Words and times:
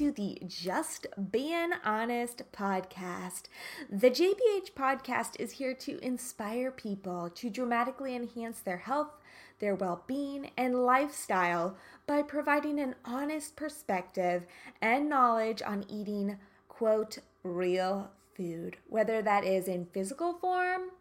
to 0.00 0.10
the 0.10 0.38
Just 0.46 1.06
Being 1.30 1.72
Honest 1.84 2.44
podcast. 2.52 3.42
The 3.90 4.10
JBH 4.10 4.72
podcast 4.74 5.38
is 5.38 5.52
here 5.52 5.74
to 5.74 6.02
inspire 6.02 6.70
people 6.70 7.28
to 7.34 7.50
dramatically 7.50 8.16
enhance 8.16 8.60
their 8.60 8.78
health, 8.78 9.10
their 9.58 9.74
well 9.74 10.02
being, 10.06 10.52
and 10.56 10.86
lifestyle 10.86 11.76
by 12.06 12.22
providing 12.22 12.80
an 12.80 12.94
honest 13.04 13.56
perspective 13.56 14.46
and 14.80 15.06
knowledge 15.06 15.60
on 15.60 15.84
eating, 15.86 16.38
quote, 16.66 17.18
real 17.42 18.10
food, 18.34 18.78
whether 18.88 19.20
that 19.20 19.44
is 19.44 19.68
in 19.68 19.84
physical 19.84 20.32
form 20.32 20.92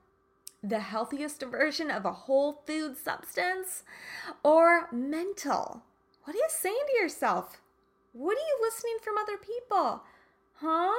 the 0.61 0.81
healthiest 0.81 1.41
version 1.43 1.89
of 1.89 2.03
a 2.03 2.11
whole 2.11 2.63
food 2.67 2.97
substance 2.97 3.83
or 4.43 4.89
mental. 4.91 5.83
What 6.25 6.35
are 6.35 6.39
you 6.39 6.49
saying 6.49 6.83
to 6.89 7.01
yourself? 7.01 7.61
What 8.19 8.35
are 8.35 8.41
you 8.41 8.57
listening 8.61 8.97
from 9.01 9.17
other 9.17 9.37
people? 9.37 10.03
Huh? 10.55 10.91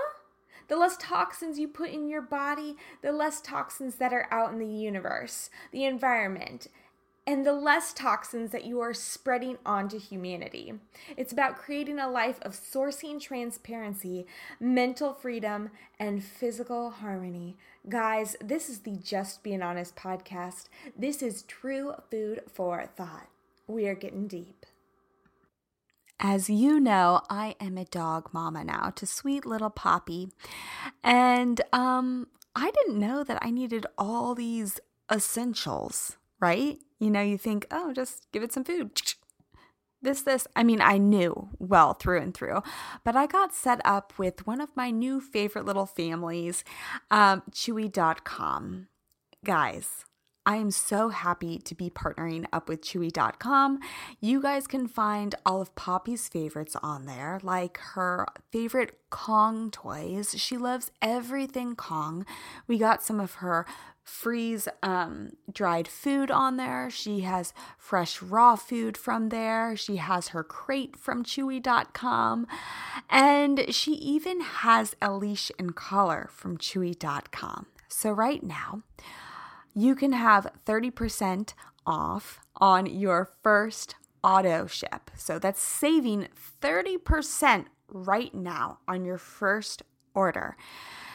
The 0.69 0.77
less 0.77 0.97
toxins 0.97 1.59
you 1.59 1.69
put 1.69 1.91
in 1.91 2.09
your 2.09 2.23
body, 2.23 2.79
the 3.03 3.13
less 3.13 3.43
toxins 3.43 3.97
that 3.97 4.15
are 4.15 4.27
out 4.31 4.55
in 4.55 4.59
the 4.59 4.65
universe, 4.65 5.51
the 5.71 5.85
environment, 5.85 6.69
and 7.27 7.45
the 7.45 7.53
less 7.53 7.93
toxins 7.93 8.53
that 8.53 8.65
you 8.65 8.81
are 8.81 8.95
spreading 8.95 9.59
onto 9.67 9.99
humanity. 9.99 10.73
It's 11.15 11.31
about 11.31 11.59
creating 11.59 11.99
a 11.99 12.09
life 12.09 12.39
of 12.41 12.53
sourcing 12.53 13.21
transparency, 13.21 14.27
mental 14.59 15.13
freedom, 15.13 15.73
and 15.99 16.25
physical 16.25 16.89
harmony. 16.89 17.59
Guys, 17.87 18.35
this 18.43 18.71
is 18.71 18.79
the 18.79 18.97
Just 18.97 19.43
Being 19.43 19.61
Honest 19.61 19.95
podcast. 19.95 20.69
This 20.97 21.21
is 21.21 21.43
true 21.43 21.97
food 22.11 22.45
for 22.51 22.87
thought. 22.87 23.29
We 23.67 23.87
are 23.89 23.95
getting 23.95 24.27
deep. 24.27 24.65
As 26.23 26.51
you 26.51 26.79
know, 26.79 27.23
I 27.31 27.57
am 27.61 27.79
a 27.79 27.87
dog 27.87 28.29
mama 28.35 28.63
now 28.63 28.91
to 28.97 29.07
sweet 29.07 29.47
little 29.47 29.71
Poppy. 29.71 30.29
And 31.03 31.61
um 31.73 32.29
I 32.55 32.71
didn't 32.73 32.99
know 32.99 33.25
that 33.25 33.39
I 33.43 33.51
needed 33.51 33.87
all 33.97 34.35
these 34.35 34.81
essentials, 35.11 36.19
right? 36.41 36.79
You 36.99 37.11
know, 37.11 37.23
you 37.23 37.39
think, 37.39 37.67
"Oh, 37.71 37.93
just 37.95 38.31
give 38.33 38.43
it 38.43 38.53
some 38.53 38.65
food." 38.65 39.01
This, 40.03 40.23
this, 40.23 40.47
I 40.57 40.63
mean, 40.63 40.81
I 40.81 40.97
knew 40.97 41.51
well 41.59 41.93
through 41.93 42.23
and 42.23 42.33
through, 42.33 42.63
but 43.05 43.17
I 43.17 43.27
got 43.27 43.53
set 43.53 43.83
up 43.85 44.15
with 44.19 44.47
one 44.47 44.59
of 44.63 44.75
my 44.75 44.91
new 44.91 45.21
favorite 45.21 45.67
little 45.67 45.85
families, 45.85 46.65
um, 47.11 47.43
Chewy.com. 47.51 48.89
Guys, 49.45 50.07
I 50.47 50.57
am 50.57 50.71
so 50.71 51.11
happy 51.11 51.59
to 51.59 51.75
be 51.75 51.91
partnering 51.91 52.47
up 52.53 52.69
with 52.69 52.83
Chewy.com. 52.83 53.79
You 54.21 54.41
guys 54.41 54.67
can 54.67 54.89
find 54.89 55.35
all 55.45 55.61
of 55.61 55.75
Poppy's 55.75 56.29
favorites 56.29 56.77
on 56.83 57.07
there, 57.07 57.41
like 57.43 57.79
her 57.95 58.27
favorite 58.51 58.99
Kong 59.11 59.71
toys. 59.71 60.35
She 60.39 60.57
loves 60.57 60.91
everything 61.03 61.77
Kong. 61.77 62.25
We 62.67 62.79
got 62.79 63.03
some 63.03 63.21
of 63.21 63.35
her 63.35 63.67
freeze 64.03 64.67
um, 64.83 65.31
dried 65.53 65.87
food 65.87 66.31
on 66.31 66.57
there. 66.57 66.91
She 66.91 67.21
has 67.21 67.53
fresh 67.79 68.23
raw 68.23 68.57
food 68.57 68.97
from 68.97 69.29
there. 69.29 69.77
She 69.77 69.97
has 69.97 70.29
her 70.29 70.43
crate 70.43 70.97
from 70.97 71.23
Chewy.com. 71.23 72.47
And 73.09 73.73
she 73.73 73.93
even 73.93 74.41
has 74.41 74.97
a 75.01 75.13
leash 75.13 75.53
and 75.59 75.77
collar 75.77 76.29
from 76.33 76.57
Chewy.com. 76.57 77.67
So, 77.89 78.11
right 78.11 78.43
now, 78.43 78.83
you 79.75 79.95
can 79.95 80.13
have 80.13 80.53
30% 80.67 81.55
off 81.87 82.41
on 82.57 82.87
your 82.87 83.31
first 83.43 83.95
auto 84.23 84.67
ship. 84.67 85.11
So 85.17 85.39
that's 85.39 85.63
saving 85.63 86.29
30% 86.63 87.67
right 87.89 88.35
now 88.35 88.79
on 88.87 89.05
your 89.05 89.19
first 89.19 89.83
order. 90.15 90.57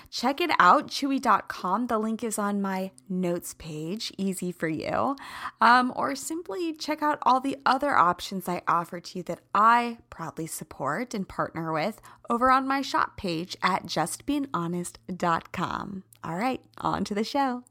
Check 0.09 0.39
it 0.39 0.51
out, 0.59 0.87
chewy.com. 0.87 1.87
The 1.87 1.97
link 1.97 2.23
is 2.23 2.39
on 2.39 2.61
my 2.61 2.91
notes 3.09 3.53
page, 3.55 4.13
easy 4.17 4.49
for 4.51 4.69
you. 4.69 5.17
Um, 5.59 5.91
or 5.95 6.15
simply 6.15 6.73
check 6.73 7.01
out 7.03 7.19
all 7.23 7.41
the 7.41 7.57
other 7.65 7.95
options 7.95 8.47
I 8.47 8.61
offer 8.67 8.99
to 9.01 9.17
you 9.17 9.23
that 9.23 9.41
I 9.53 9.97
proudly 10.09 10.47
support 10.47 11.13
and 11.13 11.27
partner 11.27 11.73
with 11.73 11.99
over 12.29 12.49
on 12.49 12.65
my 12.67 12.81
shop 12.81 13.17
page 13.17 13.57
at 13.61 13.87
justbeinghonest.com. 13.87 16.03
All 16.23 16.35
right, 16.35 16.61
on 16.77 17.03
to 17.03 17.13
the 17.13 17.25
show. 17.25 17.63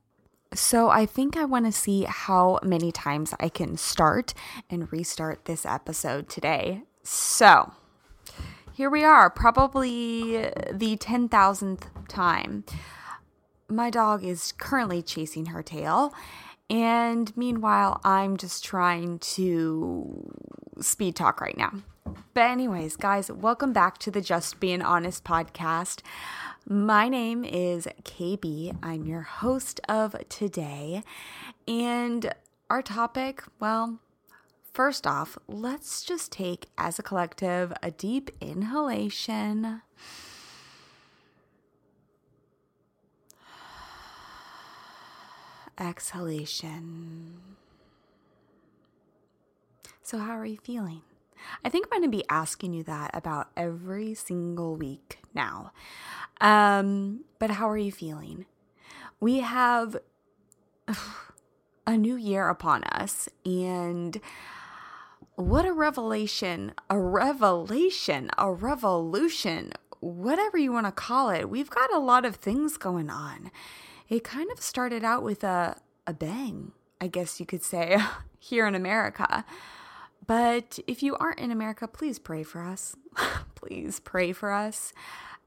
So, 0.54 0.88
I 0.88 1.04
think 1.04 1.36
I 1.36 1.44
want 1.44 1.66
to 1.66 1.72
see 1.72 2.04
how 2.04 2.60
many 2.62 2.92
times 2.92 3.34
I 3.40 3.48
can 3.48 3.76
start 3.76 4.34
and 4.70 4.90
restart 4.92 5.46
this 5.46 5.66
episode 5.66 6.28
today. 6.28 6.82
So, 7.02 7.72
here 8.72 8.88
we 8.88 9.02
are, 9.02 9.30
probably 9.30 10.48
the 10.72 10.96
10,000th 10.96 11.88
time. 12.08 12.64
My 13.68 13.90
dog 13.90 14.22
is 14.22 14.52
currently 14.52 15.02
chasing 15.02 15.46
her 15.46 15.62
tail, 15.62 16.14
and 16.70 17.36
meanwhile, 17.36 18.00
I'm 18.04 18.36
just 18.36 18.64
trying 18.64 19.18
to 19.20 20.30
speed 20.80 21.16
talk 21.16 21.40
right 21.40 21.58
now. 21.58 21.72
But, 22.32 22.50
anyways, 22.50 22.96
guys, 22.96 23.28
welcome 23.28 23.72
back 23.72 23.98
to 23.98 24.10
the 24.10 24.20
Just 24.20 24.60
Being 24.60 24.82
Honest 24.82 25.24
podcast. 25.24 26.00
My 26.66 27.10
name 27.10 27.44
is 27.44 27.86
KB. 28.04 28.74
I'm 28.82 29.04
your 29.04 29.20
host 29.20 29.80
of 29.86 30.16
today. 30.30 31.02
And 31.68 32.34
our 32.70 32.80
topic, 32.80 33.42
well, 33.60 33.98
first 34.72 35.06
off, 35.06 35.36
let's 35.46 36.02
just 36.02 36.32
take 36.32 36.68
as 36.78 36.98
a 36.98 37.02
collective 37.02 37.74
a 37.82 37.90
deep 37.90 38.30
inhalation. 38.40 39.82
Exhalation. 45.78 47.40
So, 50.02 50.16
how 50.16 50.32
are 50.38 50.46
you 50.46 50.58
feeling? 50.62 51.02
I 51.64 51.68
think 51.68 51.86
I'm 51.86 52.00
going 52.00 52.10
to 52.10 52.16
be 52.16 52.24
asking 52.28 52.72
you 52.74 52.82
that 52.84 53.10
about 53.14 53.48
every 53.56 54.14
single 54.14 54.76
week 54.76 55.18
now. 55.34 55.72
Um, 56.40 57.24
but 57.38 57.50
how 57.50 57.68
are 57.68 57.78
you 57.78 57.92
feeling? 57.92 58.46
We 59.20 59.40
have 59.40 59.96
a 61.86 61.96
new 61.96 62.16
year 62.16 62.48
upon 62.48 62.84
us, 62.84 63.28
and 63.44 64.20
what 65.36 65.64
a 65.64 65.72
revelation! 65.72 66.72
A 66.90 66.98
revelation, 66.98 68.30
a 68.36 68.52
revolution, 68.52 69.72
whatever 70.00 70.58
you 70.58 70.72
want 70.72 70.86
to 70.86 70.92
call 70.92 71.30
it. 71.30 71.48
We've 71.48 71.70
got 71.70 71.92
a 71.92 71.98
lot 71.98 72.24
of 72.24 72.36
things 72.36 72.76
going 72.76 73.10
on. 73.10 73.50
It 74.08 74.22
kind 74.22 74.50
of 74.52 74.60
started 74.60 75.02
out 75.02 75.22
with 75.22 75.42
a, 75.42 75.80
a 76.06 76.12
bang, 76.12 76.72
I 77.00 77.06
guess 77.06 77.40
you 77.40 77.46
could 77.46 77.62
say, 77.62 77.98
here 78.38 78.66
in 78.66 78.74
America. 78.74 79.44
But 80.26 80.78
if 80.86 81.02
you 81.02 81.16
aren't 81.16 81.40
in 81.40 81.50
America, 81.50 81.88
please 81.88 82.18
pray 82.18 82.42
for 82.42 82.62
us. 82.62 82.96
please 83.54 84.00
pray 84.00 84.32
for 84.32 84.52
us. 84.52 84.92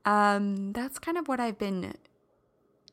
Um, 0.06 0.74
that's 0.74 1.00
kind 1.00 1.18
of 1.18 1.28
what 1.28 1.40
I've 1.40 1.58
been, 1.58 1.94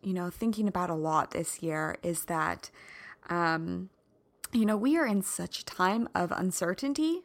you 0.03 0.12
know, 0.12 0.31
thinking 0.31 0.69
about 0.69 0.91
a 0.91 0.94
lot 0.94 1.33
this 1.33 1.62
year 1.62 1.97
is 2.03 2.25
that, 2.25 2.71
um, 3.28 3.91
you 4.53 4.64
know, 4.64 4.76
we 4.76 4.97
are 4.97 5.06
in 5.06 5.23
such 5.23 5.61
a 5.61 5.64
time 5.64 6.08
of 6.14 6.32
uncertainty. 6.32 7.23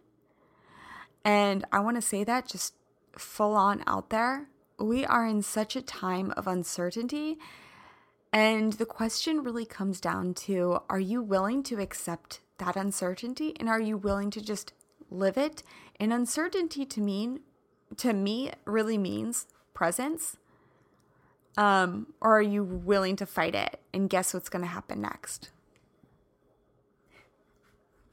And 1.24 1.66
I 1.72 1.80
want 1.80 1.98
to 1.98 2.02
say 2.02 2.24
that 2.24 2.48
just 2.48 2.74
full 3.18 3.56
on 3.56 3.84
out 3.88 4.10
there. 4.10 4.50
We 4.78 5.06
are 5.06 5.26
in 5.26 5.42
such 5.42 5.76
a 5.76 5.82
time 5.82 6.32
of 6.38 6.48
uncertainty. 6.48 7.38
And 8.32 8.74
the 8.74 8.86
question 8.86 9.44
really 9.44 9.66
comes 9.66 10.00
down 10.00 10.34
to 10.36 10.80
are 10.90 11.00
you 11.00 11.22
willing 11.22 11.64
to 11.64 11.80
accept 11.80 12.42
that 12.60 12.76
uncertainty 12.76 13.54
and 13.60 13.68
are 13.68 13.82
you 13.82 13.98
willing 13.98 14.30
to 14.30 14.42
just 14.42 14.74
live 15.10 15.38
it 15.38 15.64
and 16.00 16.14
uncertainty 16.14 16.86
to 16.86 17.02
mean 17.02 17.40
to 17.98 18.14
me 18.14 18.52
really 18.66 18.98
means 18.98 19.48
presence 19.74 20.38
um 21.58 22.08
or 22.22 22.38
are 22.38 22.42
you 22.42 22.64
willing 22.64 23.16
to 23.16 23.26
fight 23.26 23.56
it 23.56 23.80
and 23.94 24.10
guess 24.10 24.34
what's 24.34 24.50
going 24.50 24.62
to 24.62 24.68
happen 24.68 25.02
next 25.02 25.50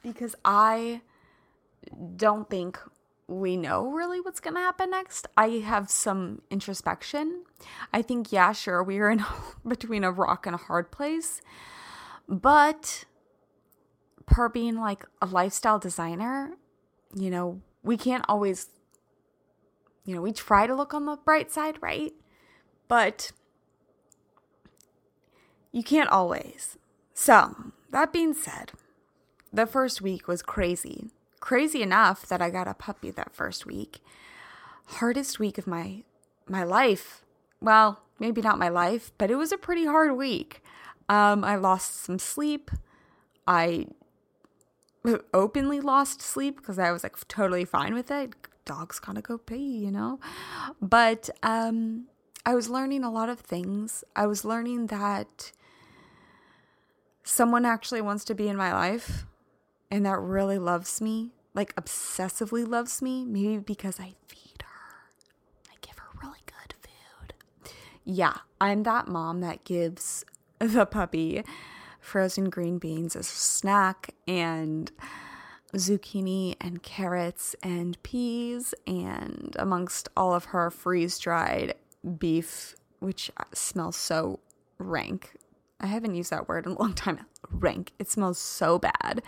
because 0.02 0.34
i 0.44 1.00
don't 2.16 2.48
think 2.48 2.78
we 3.28 3.56
know 3.56 3.90
really 3.90 4.20
what's 4.20 4.40
going 4.40 4.54
to 4.54 4.60
happen 4.60 4.90
next. 4.90 5.26
I 5.36 5.48
have 5.64 5.90
some 5.90 6.42
introspection. 6.50 7.44
I 7.92 8.02
think, 8.02 8.30
yeah, 8.30 8.52
sure, 8.52 8.82
we 8.82 8.98
are 8.98 9.10
in 9.10 9.24
between 9.66 10.04
a 10.04 10.12
rock 10.12 10.46
and 10.46 10.54
a 10.54 10.58
hard 10.58 10.90
place. 10.92 11.42
But 12.28 13.04
per 14.26 14.48
being 14.48 14.76
like 14.78 15.04
a 15.22 15.26
lifestyle 15.26 15.78
designer, 15.78 16.56
you 17.14 17.30
know, 17.30 17.60
we 17.82 17.96
can't 17.96 18.24
always, 18.28 18.68
you 20.04 20.14
know, 20.14 20.20
we 20.22 20.32
try 20.32 20.66
to 20.66 20.74
look 20.74 20.92
on 20.94 21.06
the 21.06 21.16
bright 21.16 21.52
side, 21.52 21.78
right? 21.80 22.12
But 22.88 23.32
you 25.72 25.82
can't 25.82 26.10
always. 26.10 26.78
So, 27.14 27.72
that 27.90 28.12
being 28.12 28.34
said, 28.34 28.72
the 29.52 29.66
first 29.66 30.02
week 30.02 30.28
was 30.28 30.42
crazy. 30.42 31.10
Crazy 31.40 31.82
enough 31.82 32.26
that 32.26 32.42
I 32.42 32.50
got 32.50 32.68
a 32.68 32.74
puppy 32.74 33.10
that 33.12 33.34
first 33.34 33.66
week. 33.66 34.00
hardest 34.86 35.38
week 35.38 35.58
of 35.58 35.66
my 35.66 36.02
my 36.48 36.62
life. 36.62 37.22
Well, 37.60 38.00
maybe 38.18 38.40
not 38.40 38.58
my 38.58 38.68
life, 38.68 39.10
but 39.18 39.30
it 39.30 39.36
was 39.36 39.52
a 39.52 39.58
pretty 39.58 39.84
hard 39.86 40.16
week. 40.16 40.62
Um, 41.08 41.44
I 41.44 41.56
lost 41.56 42.02
some 42.04 42.18
sleep. 42.18 42.70
I 43.46 43.86
openly 45.34 45.80
lost 45.80 46.20
sleep 46.20 46.56
because 46.56 46.78
I 46.78 46.90
was 46.92 47.02
like 47.02 47.16
totally 47.28 47.64
fine 47.64 47.94
with 47.94 48.10
it. 48.10 48.34
Dogs 48.64 48.98
gotta 48.98 49.20
go 49.20 49.38
pee, 49.38 49.78
you 49.78 49.90
know? 49.90 50.18
But 50.80 51.30
um, 51.42 52.06
I 52.44 52.54
was 52.54 52.68
learning 52.68 53.04
a 53.04 53.10
lot 53.10 53.28
of 53.28 53.40
things. 53.40 54.02
I 54.14 54.26
was 54.26 54.44
learning 54.44 54.88
that 54.88 55.52
someone 57.22 57.64
actually 57.64 58.00
wants 58.00 58.24
to 58.24 58.34
be 58.34 58.48
in 58.48 58.56
my 58.56 58.72
life 58.72 59.24
and 59.90 60.04
that 60.04 60.18
really 60.18 60.58
loves 60.58 61.00
me, 61.00 61.30
like 61.54 61.74
obsessively 61.76 62.66
loves 62.66 63.00
me, 63.00 63.24
maybe 63.24 63.58
because 63.58 64.00
I 64.00 64.14
feed 64.26 64.62
her. 64.62 65.70
I 65.70 65.74
give 65.80 65.98
her 65.98 66.08
really 66.20 66.40
good 66.46 66.74
food. 66.80 67.34
Yeah, 68.04 68.38
I'm 68.60 68.82
that 68.82 69.06
mom 69.06 69.40
that 69.40 69.64
gives 69.64 70.24
the 70.58 70.86
puppy 70.86 71.44
frozen 72.06 72.48
green 72.48 72.78
beans 72.78 73.16
as 73.16 73.26
a 73.26 73.34
snack 73.34 74.14
and 74.28 74.92
zucchini 75.74 76.54
and 76.60 76.82
carrots 76.82 77.56
and 77.64 78.00
peas 78.04 78.72
and 78.86 79.56
amongst 79.58 80.08
all 80.16 80.32
of 80.32 80.46
her 80.46 80.70
freeze 80.70 81.18
dried 81.18 81.74
beef 82.18 82.76
which 83.00 83.30
smells 83.52 83.96
so 83.96 84.38
rank. 84.78 85.36
I 85.80 85.86
haven't 85.86 86.14
used 86.14 86.30
that 86.30 86.48
word 86.48 86.64
in 86.66 86.72
a 86.72 86.78
long 86.78 86.94
time. 86.94 87.26
Rank. 87.50 87.92
It 87.98 88.08
smells 88.08 88.38
so 88.38 88.78
bad. 88.78 89.22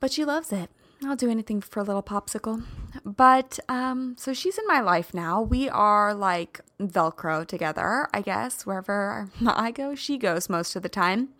But 0.00 0.12
she 0.12 0.24
loves 0.24 0.52
it. 0.52 0.70
I'll 1.04 1.16
do 1.16 1.30
anything 1.30 1.60
for 1.60 1.80
a 1.80 1.82
little 1.82 2.02
popsicle. 2.02 2.64
But 3.04 3.58
um, 3.68 4.16
so 4.18 4.32
she's 4.32 4.58
in 4.58 4.66
my 4.66 4.80
life 4.80 5.12
now. 5.12 5.42
We 5.42 5.68
are 5.68 6.14
like 6.14 6.60
Velcro 6.80 7.46
together, 7.46 8.08
I 8.14 8.20
guess. 8.20 8.64
Wherever 8.64 9.28
I 9.46 9.70
go, 9.70 9.94
she 9.94 10.18
goes 10.18 10.48
most 10.48 10.76
of 10.76 10.82
the 10.82 10.88
time. 10.88 11.30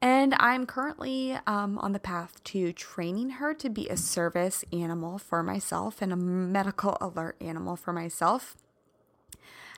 And 0.00 0.34
I'm 0.40 0.66
currently 0.66 1.38
um, 1.46 1.78
on 1.78 1.92
the 1.92 2.00
path 2.00 2.42
to 2.44 2.72
training 2.72 3.30
her 3.30 3.54
to 3.54 3.70
be 3.70 3.88
a 3.88 3.96
service 3.96 4.64
animal 4.72 5.16
for 5.18 5.44
myself 5.44 6.02
and 6.02 6.12
a 6.12 6.16
medical 6.16 6.98
alert 7.00 7.36
animal 7.40 7.76
for 7.76 7.92
myself. 7.92 8.56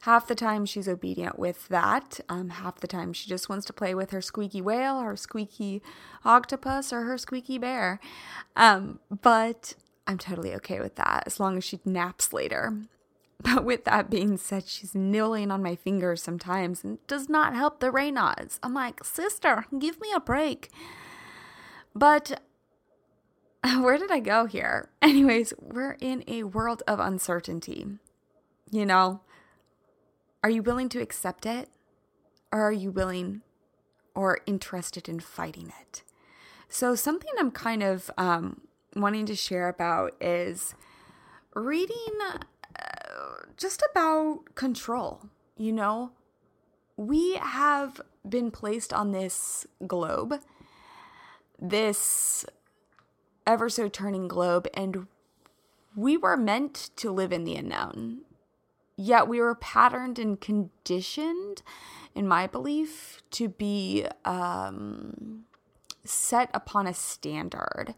Half 0.04 0.26
the 0.26 0.34
time 0.34 0.66
she's 0.66 0.86
obedient 0.86 1.38
with 1.38 1.66
that. 1.68 2.20
Um, 2.28 2.50
half 2.50 2.78
the 2.78 2.86
time 2.86 3.14
she 3.14 3.26
just 3.26 3.48
wants 3.48 3.64
to 3.64 3.72
play 3.72 3.94
with 3.94 4.10
her 4.10 4.20
squeaky 4.20 4.60
whale, 4.60 5.00
her 5.00 5.16
squeaky 5.16 5.80
octopus, 6.26 6.92
or 6.92 7.04
her 7.04 7.16
squeaky 7.16 7.56
bear. 7.56 8.00
Um, 8.54 9.00
but 9.22 9.72
I'm 10.06 10.18
totally 10.18 10.54
okay 10.56 10.78
with 10.78 10.96
that 10.96 11.22
as 11.24 11.40
long 11.40 11.56
as 11.56 11.64
she 11.64 11.80
naps 11.86 12.32
later. 12.34 12.76
But 13.42 13.64
with 13.64 13.84
that 13.84 14.10
being 14.10 14.38
said, 14.38 14.66
she's 14.66 14.94
nibbling 14.94 15.50
on 15.50 15.62
my 15.62 15.74
fingers 15.74 16.22
sometimes 16.22 16.84
and 16.84 17.04
does 17.06 17.28
not 17.28 17.54
help 17.54 17.80
the 17.80 17.90
Raynaud's. 17.90 18.58
I'm 18.62 18.72
like, 18.72 19.04
sister, 19.04 19.66
give 19.76 20.00
me 20.00 20.08
a 20.14 20.20
break. 20.20 20.70
But 21.94 22.40
where 23.62 23.98
did 23.98 24.10
I 24.10 24.20
go 24.20 24.46
here? 24.46 24.88
Anyways, 25.02 25.52
we're 25.60 25.96
in 26.00 26.24
a 26.26 26.44
world 26.44 26.82
of 26.86 27.00
uncertainty. 27.00 27.86
You 28.70 28.86
know, 28.86 29.20
are 30.44 30.50
you 30.50 30.62
willing 30.62 30.90
to 30.90 31.00
accept 31.00 31.46
it? 31.46 31.70
Or 32.52 32.60
are 32.60 32.72
you 32.72 32.90
willing 32.90 33.40
or 34.14 34.40
interested 34.46 35.08
in 35.08 35.18
fighting 35.18 35.72
it? 35.80 36.02
So, 36.68 36.94
something 36.94 37.30
I'm 37.38 37.50
kind 37.50 37.82
of 37.82 38.10
um, 38.18 38.60
wanting 38.94 39.24
to 39.26 39.34
share 39.34 39.68
about 39.68 40.14
is 40.20 40.74
reading 41.54 42.18
uh, 42.20 42.38
just 43.56 43.82
about 43.90 44.54
control. 44.54 45.22
You 45.56 45.72
know, 45.72 46.12
we 46.96 47.36
have 47.36 48.02
been 48.28 48.50
placed 48.50 48.92
on 48.92 49.12
this 49.12 49.66
globe, 49.86 50.40
this 51.58 52.44
ever 53.46 53.70
so 53.70 53.88
turning 53.88 54.28
globe, 54.28 54.68
and 54.74 55.06
we 55.96 56.18
were 56.18 56.36
meant 56.36 56.90
to 56.96 57.10
live 57.10 57.32
in 57.32 57.44
the 57.44 57.56
unknown. 57.56 58.20
Yet 58.96 59.28
we 59.28 59.40
were 59.40 59.54
patterned 59.54 60.18
and 60.18 60.40
conditioned, 60.40 61.62
in 62.14 62.28
my 62.28 62.46
belief, 62.46 63.22
to 63.32 63.48
be 63.48 64.06
um, 64.24 65.44
set 66.04 66.50
upon 66.54 66.86
a 66.86 66.94
standard 66.94 67.94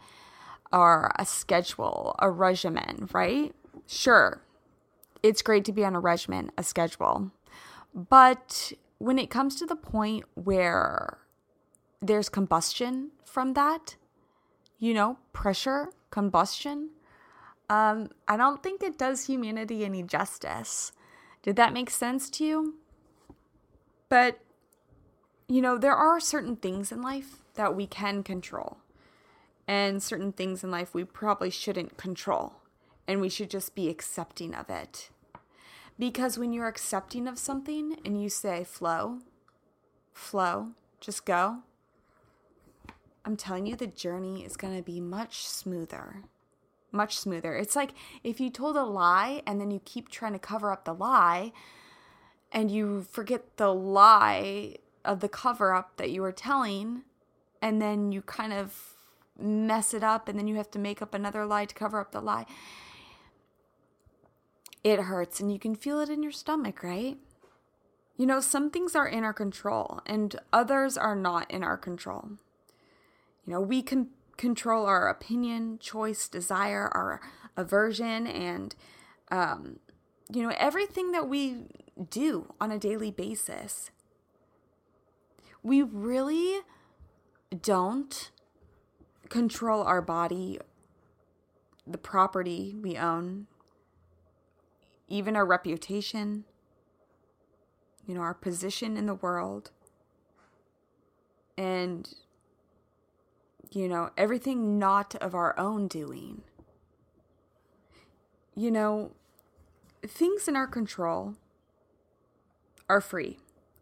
or 0.73 1.13
a 1.19 1.27
schedule, 1.27 2.15
a 2.19 2.31
regimen, 2.31 3.09
right? 3.13 3.55
Sure, 3.87 4.41
it's 5.23 5.43
great 5.43 5.65
to 5.67 5.73
be 5.73 5.85
on 5.85 5.95
a 5.95 6.01
regimen, 6.01 6.51
a 6.57 6.63
schedule. 6.63 7.31
But 7.95 8.73
when 8.99 9.19
it 9.19 9.31
comes 9.31 9.57
to 9.57 9.67
the 9.67 9.77
point 9.77 10.25
where 10.35 11.19
there's 12.01 12.29
combustion 12.29 13.11
from 13.25 13.55
that, 13.55 13.97
you 14.79 14.95
know, 14.95 15.19
pressure, 15.33 15.89
combustion, 16.11 16.91
um, 17.69 18.11
I 18.29 18.37
don't 18.37 18.63
think 18.63 18.83
it 18.83 18.99
does 18.99 19.27
humanity 19.27 19.85
any 19.85 20.03
justice. 20.03 20.93
Did 21.43 21.57
that 21.57 21.73
make 21.73 21.91
sense 21.91 22.31
to 22.31 22.45
you? 22.45 22.75
But, 24.09 24.39
you 25.49 25.61
know, 25.61 25.79
there 25.79 25.95
are 25.95 26.21
certain 26.21 26.57
things 26.57 26.93
in 26.93 27.03
life 27.03 27.43
that 27.55 27.75
we 27.75 27.87
can 27.87 28.23
control, 28.23 28.79
and 29.67 30.03
certain 30.03 30.33
things 30.33 30.63
in 30.63 30.71
life 30.71 30.95
we 30.95 31.05
probably 31.05 31.51
shouldn't 31.51 31.97
control, 31.97 32.55
and 33.09 33.21
we 33.21 33.29
should 33.29 33.51
just 33.51 33.75
be 33.75 33.89
accepting 33.89 34.55
of 34.55 34.71
it. 34.71 35.11
Because 35.99 36.39
when 36.39 36.53
you're 36.53 36.69
accepting 36.69 37.27
of 37.27 37.39
something 37.39 37.97
and 38.05 38.23
you 38.23 38.29
say, 38.29 38.65
flow, 38.65 39.21
flow, 40.12 40.73
just 41.01 41.25
go, 41.25 41.59
I'm 43.25 43.37
telling 43.37 43.67
you, 43.67 43.75
the 43.75 43.87
journey 43.87 44.45
is 44.45 44.57
going 44.57 44.76
to 44.76 44.83
be 44.83 45.00
much 45.00 45.47
smoother 45.49 46.23
much 46.97 47.19
smoother. 47.19 47.55
It's 47.55 47.76
like 47.76 47.93
if 48.25 48.41
you 48.41 48.50
told 48.50 48.76
a 48.76 48.85
lie 48.85 49.43
and 49.47 49.61
then 49.61 49.71
you 49.71 49.81
keep 49.85 50.09
trying 50.09 50.33
to 50.33 50.38
cover 50.38 50.73
up 50.73 50.85
the 50.85 50.95
lie 50.95 51.53
and 52.50 52.71
you 52.71 53.07
forget 53.11 53.57
the 53.57 53.73
lie 53.73 54.76
of 55.05 55.21
the 55.21 55.29
cover 55.29 55.75
up 55.75 55.97
that 55.97 56.11
you 56.11 56.23
were 56.23 56.33
telling 56.33 57.03
and 57.62 57.81
then 57.81 58.12
you 58.12 58.23
kind 58.23 58.53
of 58.53 58.95
mess 59.38 59.93
it 59.93 60.03
up 60.03 60.29
and 60.29 60.38
then 60.38 60.47
you 60.47 60.57
have 60.57 60.71
to 60.71 60.79
make 60.79 61.03
up 61.03 61.15
another 61.15 61.45
lie 61.45 61.65
to 61.65 61.75
cover 61.75 62.00
up 62.00 62.12
the 62.12 62.21
lie. 62.21 62.47
It 64.83 65.00
hurts 65.00 65.41
and 65.41 65.53
you 65.53 65.59
can 65.59 65.75
feel 65.75 66.00
it 66.00 66.09
in 66.09 66.23
your 66.23 66.33
stomach, 66.33 66.83
right? 66.83 67.19
You 68.17 68.26
know, 68.26 68.41
some 68.41 68.71
things 68.71 68.95
are 68.97 69.07
in 69.07 69.25
our 69.25 69.35
control 69.35 70.00
and 70.07 70.37
others 70.53 70.97
are 70.97 71.17
not 71.17 71.50
in 71.50 71.62
our 71.62 71.76
control. 71.76 72.31
You 73.45 73.53
know, 73.53 73.61
we 73.61 73.83
can 73.83 74.09
control 74.37 74.87
our 74.87 75.09
opinion, 75.09 75.78
choice, 75.78 76.28
desire, 76.28 76.88
our 76.93 77.21
aversion, 77.57 78.26
and, 78.26 78.75
um, 79.31 79.78
you 80.33 80.43
know, 80.43 80.55
everything 80.59 81.12
that 81.12 81.28
we 81.28 81.64
do 82.11 82.52
on 82.61 82.71
a 82.71 82.78
daily 82.78 83.11
basis. 83.11 83.90
We 85.62 85.83
really 85.83 86.61
don't 87.62 88.31
control 89.28 89.83
our 89.83 90.02
body, 90.02 90.59
the 91.87 91.99
property 91.99 92.75
we 92.81 92.97
own, 92.97 93.47
even 95.09 95.37
our 95.37 95.47
reputation, 95.47 96.45
you 98.07 98.14
know, 98.14 98.21
our 98.21 98.35
position 98.35 98.97
in 98.97 99.07
the 99.07 99.14
world. 99.14 99.71
And 101.57 102.09
you 103.76 103.88
know, 103.88 104.09
everything 104.16 104.78
not 104.78 105.14
of 105.16 105.35
our 105.35 105.56
own 105.59 105.87
doing. 105.87 106.40
You 108.54 108.71
know, 108.71 109.12
things 110.02 110.49
in 110.49 110.56
our 110.56 110.66
control 110.66 111.35
are 112.88 113.02
free, 113.02 113.37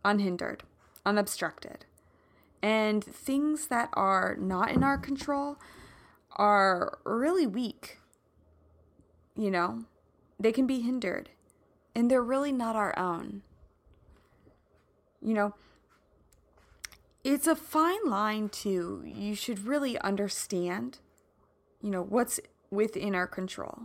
unhindered, 0.04 0.64
unobstructed. 1.06 1.86
And 2.60 3.04
things 3.04 3.68
that 3.68 3.88
are 3.92 4.34
not 4.36 4.72
in 4.72 4.82
our 4.82 4.98
control 4.98 5.58
are 6.32 6.98
really 7.04 7.46
weak. 7.46 7.98
You 9.36 9.52
know, 9.52 9.84
they 10.40 10.50
can 10.50 10.66
be 10.66 10.80
hindered, 10.80 11.30
and 11.94 12.10
they're 12.10 12.20
really 12.20 12.50
not 12.50 12.74
our 12.74 12.98
own. 12.98 13.42
You 15.22 15.34
know, 15.34 15.54
it's 17.25 17.47
a 17.47 17.57
fine 17.57 18.04
line 18.07 18.49
too. 18.49 19.02
you 19.04 19.35
should 19.35 19.66
really 19.66 19.99
understand 20.00 20.99
you 21.81 21.90
know 21.90 22.02
what's 22.02 22.38
within 22.71 23.14
our 23.14 23.26
control 23.26 23.85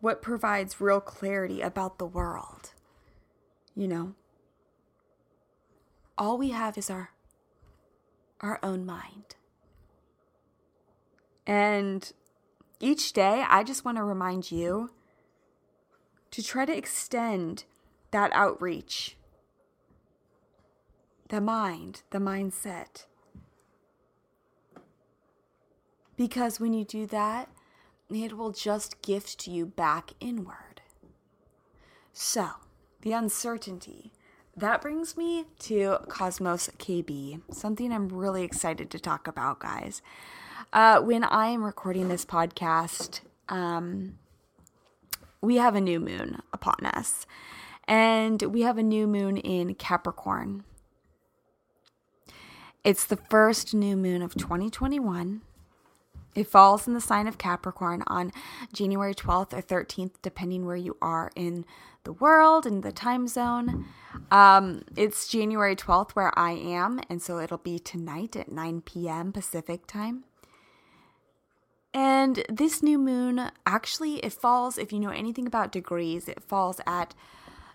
what 0.00 0.20
provides 0.20 0.80
real 0.80 1.00
clarity 1.00 1.60
about 1.60 1.98
the 1.98 2.06
world 2.06 2.72
you 3.74 3.88
know 3.88 4.14
all 6.18 6.36
we 6.36 6.50
have 6.50 6.76
is 6.76 6.90
our 6.90 7.10
our 8.40 8.58
own 8.62 8.84
mind 8.84 9.36
and 11.46 12.12
each 12.80 13.12
day 13.12 13.44
i 13.48 13.62
just 13.62 13.84
want 13.84 13.96
to 13.96 14.04
remind 14.04 14.50
you 14.50 14.90
to 16.34 16.42
try 16.42 16.64
to 16.64 16.76
extend 16.76 17.62
that 18.10 18.32
outreach, 18.32 19.16
the 21.34 21.40
mind, 21.40 22.02
the 22.10 22.18
mindset. 22.18 23.06
Because 26.16 26.60
when 26.60 26.72
you 26.72 26.84
do 26.84 27.06
that, 27.06 27.48
it 28.08 28.36
will 28.36 28.52
just 28.52 29.02
gift 29.02 29.48
you 29.48 29.66
back 29.66 30.12
inward. 30.20 30.82
So, 32.12 32.50
the 33.00 33.10
uncertainty. 33.14 34.12
That 34.56 34.80
brings 34.80 35.16
me 35.16 35.46
to 35.58 35.98
Cosmos 36.08 36.70
KB, 36.78 37.40
something 37.52 37.92
I'm 37.92 38.08
really 38.10 38.44
excited 38.44 38.88
to 38.92 39.00
talk 39.00 39.26
about, 39.26 39.58
guys. 39.58 40.02
Uh, 40.72 41.00
when 41.00 41.24
I 41.24 41.48
am 41.48 41.64
recording 41.64 42.06
this 42.06 42.24
podcast, 42.24 43.22
um, 43.48 44.20
we 45.40 45.56
have 45.56 45.74
a 45.74 45.80
new 45.80 45.98
moon 45.98 46.42
upon 46.52 46.86
us, 46.86 47.26
and 47.88 48.40
we 48.40 48.60
have 48.60 48.78
a 48.78 48.84
new 48.84 49.08
moon 49.08 49.36
in 49.36 49.74
Capricorn. 49.74 50.62
It's 52.84 53.06
the 53.06 53.16
first 53.16 53.72
new 53.72 53.96
moon 53.96 54.20
of 54.20 54.34
2021. 54.34 55.40
It 56.34 56.46
falls 56.46 56.86
in 56.86 56.92
the 56.92 57.00
sign 57.00 57.26
of 57.26 57.38
Capricorn 57.38 58.02
on 58.06 58.30
January 58.74 59.14
12th 59.14 59.54
or 59.54 59.62
13th, 59.62 60.12
depending 60.20 60.66
where 60.66 60.76
you 60.76 60.98
are 61.00 61.30
in 61.34 61.64
the 62.02 62.12
world 62.12 62.66
and 62.66 62.82
the 62.82 62.92
time 62.92 63.26
zone. 63.26 63.86
Um, 64.30 64.82
it's 64.96 65.28
January 65.28 65.74
12th 65.74 66.10
where 66.10 66.36
I 66.38 66.50
am, 66.50 67.00
and 67.08 67.22
so 67.22 67.38
it'll 67.38 67.56
be 67.56 67.78
tonight 67.78 68.36
at 68.36 68.52
9 68.52 68.82
p.m. 68.82 69.32
Pacific 69.32 69.86
time. 69.86 70.24
And 71.94 72.44
this 72.50 72.82
new 72.82 72.98
moon 72.98 73.50
actually 73.64 74.16
it 74.16 74.32
falls 74.32 74.76
if 74.76 74.92
you 74.92 74.98
know 74.98 75.10
anything 75.10 75.46
about 75.46 75.72
degrees, 75.72 76.28
it 76.28 76.42
falls 76.42 76.80
at 76.86 77.14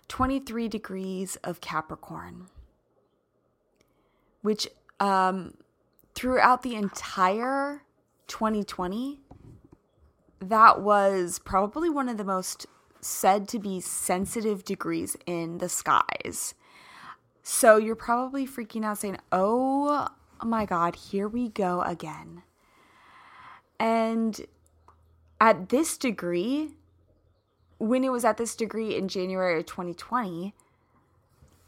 23 0.06 0.68
degrees 0.68 1.36
of 1.42 1.60
Capricorn. 1.60 2.46
Which 4.42 4.68
um 5.00 5.54
throughout 6.14 6.62
the 6.62 6.74
entire 6.76 7.82
2020 8.28 9.20
that 10.40 10.80
was 10.80 11.38
probably 11.38 11.90
one 11.90 12.08
of 12.08 12.16
the 12.16 12.24
most 12.24 12.66
said 13.00 13.48
to 13.48 13.58
be 13.58 13.80
sensitive 13.80 14.64
degrees 14.64 15.16
in 15.26 15.58
the 15.58 15.68
skies. 15.68 16.54
So 17.42 17.76
you're 17.76 17.96
probably 17.96 18.46
freaking 18.46 18.84
out 18.84 18.98
saying, 18.98 19.18
"Oh 19.32 20.08
my 20.42 20.66
god, 20.66 20.96
here 20.96 21.28
we 21.28 21.48
go 21.48 21.82
again." 21.82 22.42
And 23.78 24.46
at 25.40 25.70
this 25.70 25.96
degree, 25.96 26.74
when 27.78 28.04
it 28.04 28.12
was 28.12 28.24
at 28.24 28.36
this 28.36 28.54
degree 28.54 28.94
in 28.94 29.08
January 29.08 29.58
of 29.58 29.66
2020, 29.66 30.54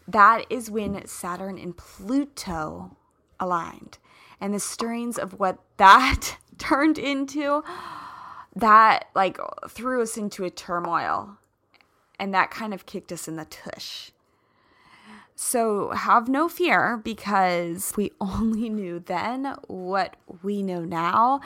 that 0.06 0.44
is 0.50 0.70
when 0.70 1.06
Saturn 1.06 1.58
and 1.58 1.76
Pluto 1.76 2.96
aligned. 3.42 3.98
And 4.40 4.54
the 4.54 4.60
stirrings 4.60 5.18
of 5.18 5.38
what 5.38 5.58
that 5.76 6.36
turned 6.58 6.98
into, 6.98 7.62
that 8.54 9.08
like 9.14 9.38
threw 9.68 10.02
us 10.02 10.16
into 10.16 10.44
a 10.44 10.50
turmoil. 10.50 11.36
And 12.18 12.32
that 12.32 12.50
kind 12.50 12.72
of 12.72 12.86
kicked 12.86 13.10
us 13.10 13.26
in 13.26 13.36
the 13.36 13.44
tush. 13.44 14.12
So 15.34 15.90
have 15.90 16.28
no 16.28 16.48
fear 16.48 17.00
because 17.02 17.92
we 17.96 18.12
only 18.20 18.68
knew 18.68 19.00
then 19.00 19.56
what 19.66 20.16
we 20.42 20.62
know 20.62 20.84
now 20.84 21.40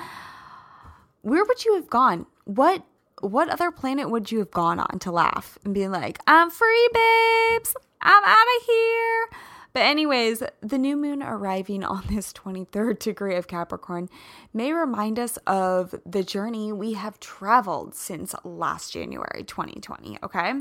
where 1.26 1.44
would 1.44 1.64
you 1.64 1.74
have 1.74 1.90
gone? 1.90 2.26
What 2.44 2.84
what 3.20 3.48
other 3.48 3.72
planet 3.72 4.10
would 4.10 4.30
you 4.30 4.38
have 4.38 4.50
gone 4.52 4.78
on 4.78 4.98
to 5.00 5.10
laugh 5.10 5.58
and 5.64 5.74
be 5.74 5.88
like, 5.88 6.20
I'm 6.26 6.50
free, 6.50 6.88
babes. 6.92 7.74
I'm 8.00 8.22
out 8.22 8.46
of 8.58 8.66
here. 8.66 9.28
But, 9.76 9.82
anyways, 9.82 10.42
the 10.62 10.78
new 10.78 10.96
moon 10.96 11.22
arriving 11.22 11.84
on 11.84 12.04
this 12.10 12.32
23rd 12.32 12.98
degree 12.98 13.36
of 13.36 13.46
Capricorn 13.46 14.08
may 14.54 14.72
remind 14.72 15.18
us 15.18 15.36
of 15.46 15.94
the 16.06 16.22
journey 16.22 16.72
we 16.72 16.94
have 16.94 17.20
traveled 17.20 17.94
since 17.94 18.34
last 18.42 18.94
January 18.94 19.44
2020, 19.46 20.16
okay? 20.22 20.54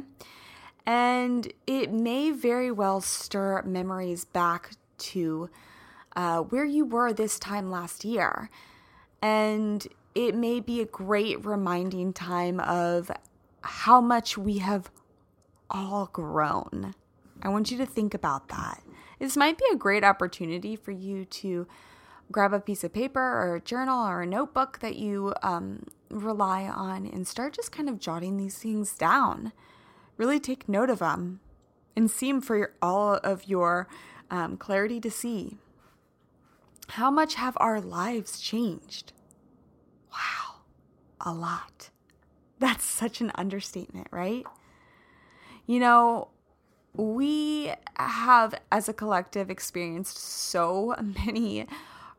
And 0.86 1.54
it 1.66 1.94
may 1.94 2.32
very 2.32 2.72
well 2.72 3.00
stir 3.00 3.62
memories 3.62 4.26
back 4.26 4.72
to 4.98 5.50
uh, 6.18 6.42
where 6.42 6.66
you 6.66 6.84
were 6.84 7.14
this 7.14 7.40
time 7.40 7.72
last 7.72 8.04
year. 8.04 8.50
And 9.22 9.88
it 10.14 10.36
may 10.36 10.60
be 10.60 10.82
a 10.82 10.86
great 10.86 11.46
reminding 11.46 12.12
time 12.12 12.60
of 12.60 13.10
how 13.62 14.02
much 14.02 14.38
we 14.38 14.58
have 14.58 14.92
all 15.70 16.10
grown. 16.12 16.94
I 17.42 17.48
want 17.48 17.72
you 17.72 17.78
to 17.78 17.86
think 17.86 18.14
about 18.14 18.50
that. 18.50 18.82
This 19.20 19.38
might 19.38 19.58
be 19.58 19.66
a 19.72 19.78
great 19.78 20.04
opportunity 20.04 20.76
for 20.76 20.92
you 20.92 21.26
to 21.26 21.68
grab 22.32 22.54
a 22.54 22.60
piece 22.60 22.84
of 22.84 22.94
paper 22.94 23.22
or 23.22 23.56
a 23.56 23.62
journal 23.62 24.06
or 24.06 24.22
a 24.22 24.28
notebook 24.28 24.80
that 24.80 24.96
you 24.96 25.34
um, 25.44 25.86
rely 26.10 26.64
on 26.64 27.06
and 27.06 27.28
start 27.28 27.54
just 27.54 27.72
kind 27.72 27.90
of 27.90 28.00
jotting 28.00 28.38
these 28.38 28.58
things 28.58 28.94
down. 28.96 29.52
Really 30.18 30.40
take 30.40 30.68
note 30.68 30.90
of 30.90 31.00
them 31.00 31.40
and 31.96 32.10
see 32.10 32.32
them 32.32 32.42
for 32.42 32.58
your, 32.58 32.74
all 32.82 33.16
of 33.24 33.48
your 33.48 33.88
um, 34.32 34.58
clarity 34.58 35.00
to 35.02 35.12
see. 35.12 35.58
How 36.90 37.10
much 37.10 37.36
have 37.36 37.58
our 37.60 37.82
lives 37.82 38.40
changed? 38.40 39.14
Wow, 40.12 40.62
a 41.22 41.34
lot. 41.34 41.90
That's 42.60 42.86
such 42.86 43.22
an 43.22 43.32
understatement, 43.36 44.08
right? 44.12 44.46
You 45.66 45.80
know, 45.80 46.30
we 46.98 47.74
have, 47.98 48.56
as 48.72 48.90
a 48.90 48.94
collective, 48.94 49.50
experienced 49.50 50.18
so 50.18 50.96
many 51.26 51.68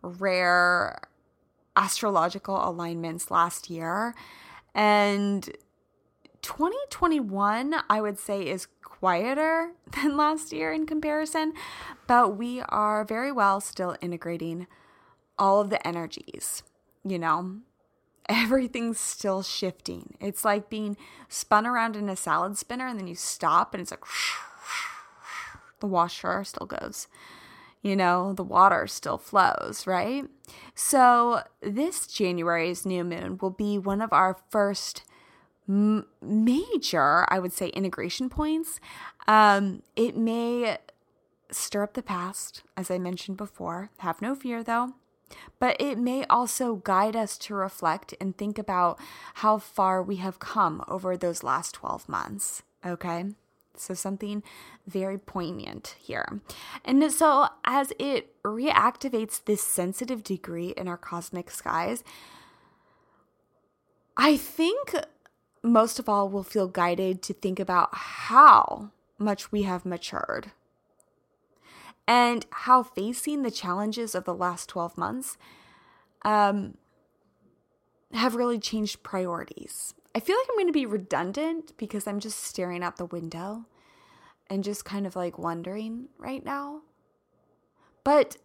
rare 0.02 1.00
astrological 1.76 2.68
alignments 2.68 3.30
last 3.30 3.70
year. 3.70 4.14
And 4.74 5.44
2021, 6.42 7.74
I 7.88 8.00
would 8.00 8.18
say, 8.18 8.46
is 8.46 8.68
quieter 8.82 9.72
than 9.94 10.16
last 10.16 10.52
year 10.52 10.72
in 10.72 10.86
comparison, 10.86 11.52
but 12.06 12.36
we 12.36 12.60
are 12.62 13.04
very 13.04 13.32
well 13.32 13.60
still 13.60 13.96
integrating 14.00 14.66
all 15.38 15.60
of 15.60 15.70
the 15.70 15.86
energies, 15.86 16.62
you 17.04 17.18
know, 17.18 17.58
everything's 18.28 18.98
still 18.98 19.42
shifting. 19.42 20.16
It's 20.20 20.44
like 20.44 20.70
being 20.70 20.96
spun 21.28 21.66
around 21.66 21.94
in 21.94 22.08
a 22.08 22.16
salad 22.16 22.56
spinner 22.56 22.86
and 22.86 22.98
then 22.98 23.06
you 23.06 23.14
stop 23.14 23.74
and 23.74 23.80
it's 23.80 23.90
like 23.90 24.04
the 25.86 25.92
washer 25.92 26.42
still 26.42 26.66
goes. 26.66 27.06
You 27.80 27.94
know, 27.94 28.32
the 28.32 28.42
water 28.42 28.88
still 28.88 29.18
flows, 29.18 29.86
right? 29.86 30.24
So, 30.74 31.42
this 31.60 32.08
January's 32.08 32.84
new 32.84 33.04
moon 33.04 33.38
will 33.40 33.50
be 33.50 33.78
one 33.78 34.02
of 34.02 34.12
our 34.12 34.36
first 34.50 35.04
m- 35.68 36.06
major, 36.20 37.24
I 37.28 37.38
would 37.38 37.52
say, 37.52 37.68
integration 37.68 38.28
points. 38.28 38.80
Um, 39.28 39.82
it 39.94 40.16
may 40.16 40.78
stir 41.52 41.84
up 41.84 41.94
the 41.94 42.02
past, 42.02 42.64
as 42.76 42.90
I 42.90 42.98
mentioned 42.98 43.36
before. 43.36 43.90
Have 43.98 44.20
no 44.20 44.34
fear, 44.34 44.64
though. 44.64 44.94
But 45.60 45.80
it 45.80 45.96
may 45.96 46.24
also 46.24 46.76
guide 46.76 47.14
us 47.14 47.38
to 47.38 47.54
reflect 47.54 48.14
and 48.20 48.36
think 48.36 48.58
about 48.58 48.98
how 49.34 49.58
far 49.58 50.02
we 50.02 50.16
have 50.16 50.40
come 50.40 50.84
over 50.88 51.16
those 51.16 51.44
last 51.44 51.74
12 51.74 52.08
months. 52.08 52.62
Okay. 52.84 53.26
So, 53.78 53.94
something 53.94 54.42
very 54.86 55.18
poignant 55.18 55.96
here. 55.98 56.40
And 56.84 57.12
so, 57.12 57.48
as 57.64 57.92
it 57.98 58.40
reactivates 58.42 59.44
this 59.44 59.62
sensitive 59.62 60.22
degree 60.22 60.70
in 60.76 60.88
our 60.88 60.96
cosmic 60.96 61.50
skies, 61.50 62.04
I 64.16 64.36
think 64.36 64.94
most 65.62 65.98
of 65.98 66.08
all 66.08 66.28
we'll 66.28 66.42
feel 66.42 66.68
guided 66.68 67.22
to 67.22 67.34
think 67.34 67.60
about 67.60 67.90
how 67.92 68.90
much 69.18 69.50
we 69.50 69.62
have 69.62 69.84
matured 69.84 70.52
and 72.06 72.46
how 72.50 72.82
facing 72.82 73.42
the 73.42 73.50
challenges 73.50 74.14
of 74.14 74.24
the 74.24 74.34
last 74.34 74.68
12 74.68 74.96
months 74.96 75.36
um, 76.24 76.76
have 78.12 78.34
really 78.34 78.58
changed 78.58 79.02
priorities. 79.02 79.94
I 80.14 80.20
feel 80.20 80.36
like 80.36 80.46
I'm 80.50 80.56
going 80.56 80.68
to 80.68 80.72
be 80.72 80.86
redundant 80.86 81.72
because 81.76 82.06
I'm 82.06 82.20
just 82.20 82.42
staring 82.42 82.82
out 82.82 82.96
the 82.96 83.04
window 83.04 83.66
and 84.48 84.64
just 84.64 84.84
kind 84.84 85.06
of 85.06 85.16
like 85.16 85.38
wondering 85.38 86.08
right 86.18 86.44
now. 86.44 86.82
But 88.04 88.36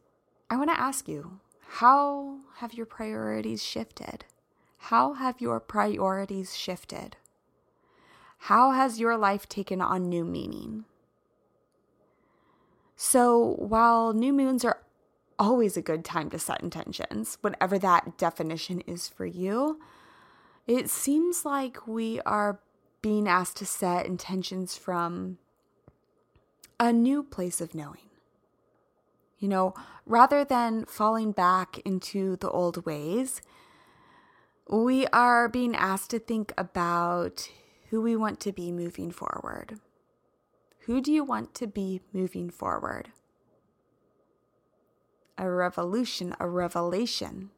I 0.49 0.57
want 0.57 0.69
to 0.71 0.79
ask 0.79 1.07
you 1.07 1.39
how 1.75 2.39
have 2.57 2.73
your 2.73 2.85
priorities 2.85 3.63
shifted? 3.63 4.25
How 4.77 5.13
have 5.13 5.39
your 5.39 5.59
priorities 5.59 6.57
shifted? 6.57 7.15
How 8.45 8.71
has 8.71 8.99
your 8.99 9.15
life 9.15 9.47
taken 9.47 9.81
on 9.81 10.09
new 10.09 10.25
meaning? 10.25 10.85
So 12.95 13.55
while 13.59 14.13
new 14.13 14.33
moons 14.33 14.65
are 14.65 14.81
always 15.41 15.75
a 15.75 15.81
good 15.81 16.05
time 16.05 16.29
to 16.29 16.37
set 16.37 16.61
intentions, 16.61 17.39
whatever 17.41 17.79
that 17.79 18.15
definition 18.15 18.81
is 18.81 19.09
for 19.09 19.25
you, 19.25 19.79
it 20.67 20.87
seems 20.87 21.43
like 21.43 21.87
we 21.87 22.21
are 22.21 22.59
being 23.01 23.27
asked 23.27 23.57
to 23.57 23.65
set 23.65 24.05
intentions 24.05 24.77
from 24.77 25.39
a 26.79 26.93
new 26.93 27.23
place 27.23 27.59
of 27.59 27.73
knowing. 27.73 28.11
You 29.39 29.47
know, 29.47 29.73
rather 30.05 30.45
than 30.45 30.85
falling 30.85 31.31
back 31.31 31.79
into 31.79 32.35
the 32.35 32.49
old 32.49 32.85
ways, 32.85 33.41
we 34.69 35.07
are 35.07 35.49
being 35.49 35.75
asked 35.75 36.11
to 36.11 36.19
think 36.19 36.53
about 36.55 37.49
who 37.89 37.99
we 37.99 38.15
want 38.15 38.39
to 38.41 38.51
be 38.51 38.71
moving 38.71 39.09
forward. 39.09 39.79
Who 40.81 41.01
do 41.01 41.11
you 41.11 41.23
want 41.23 41.55
to 41.55 41.65
be 41.65 42.01
moving 42.13 42.51
forward? 42.51 43.09
A 45.41 45.49
revolution, 45.49 46.35
a 46.39 46.47
revelation, 46.47 47.49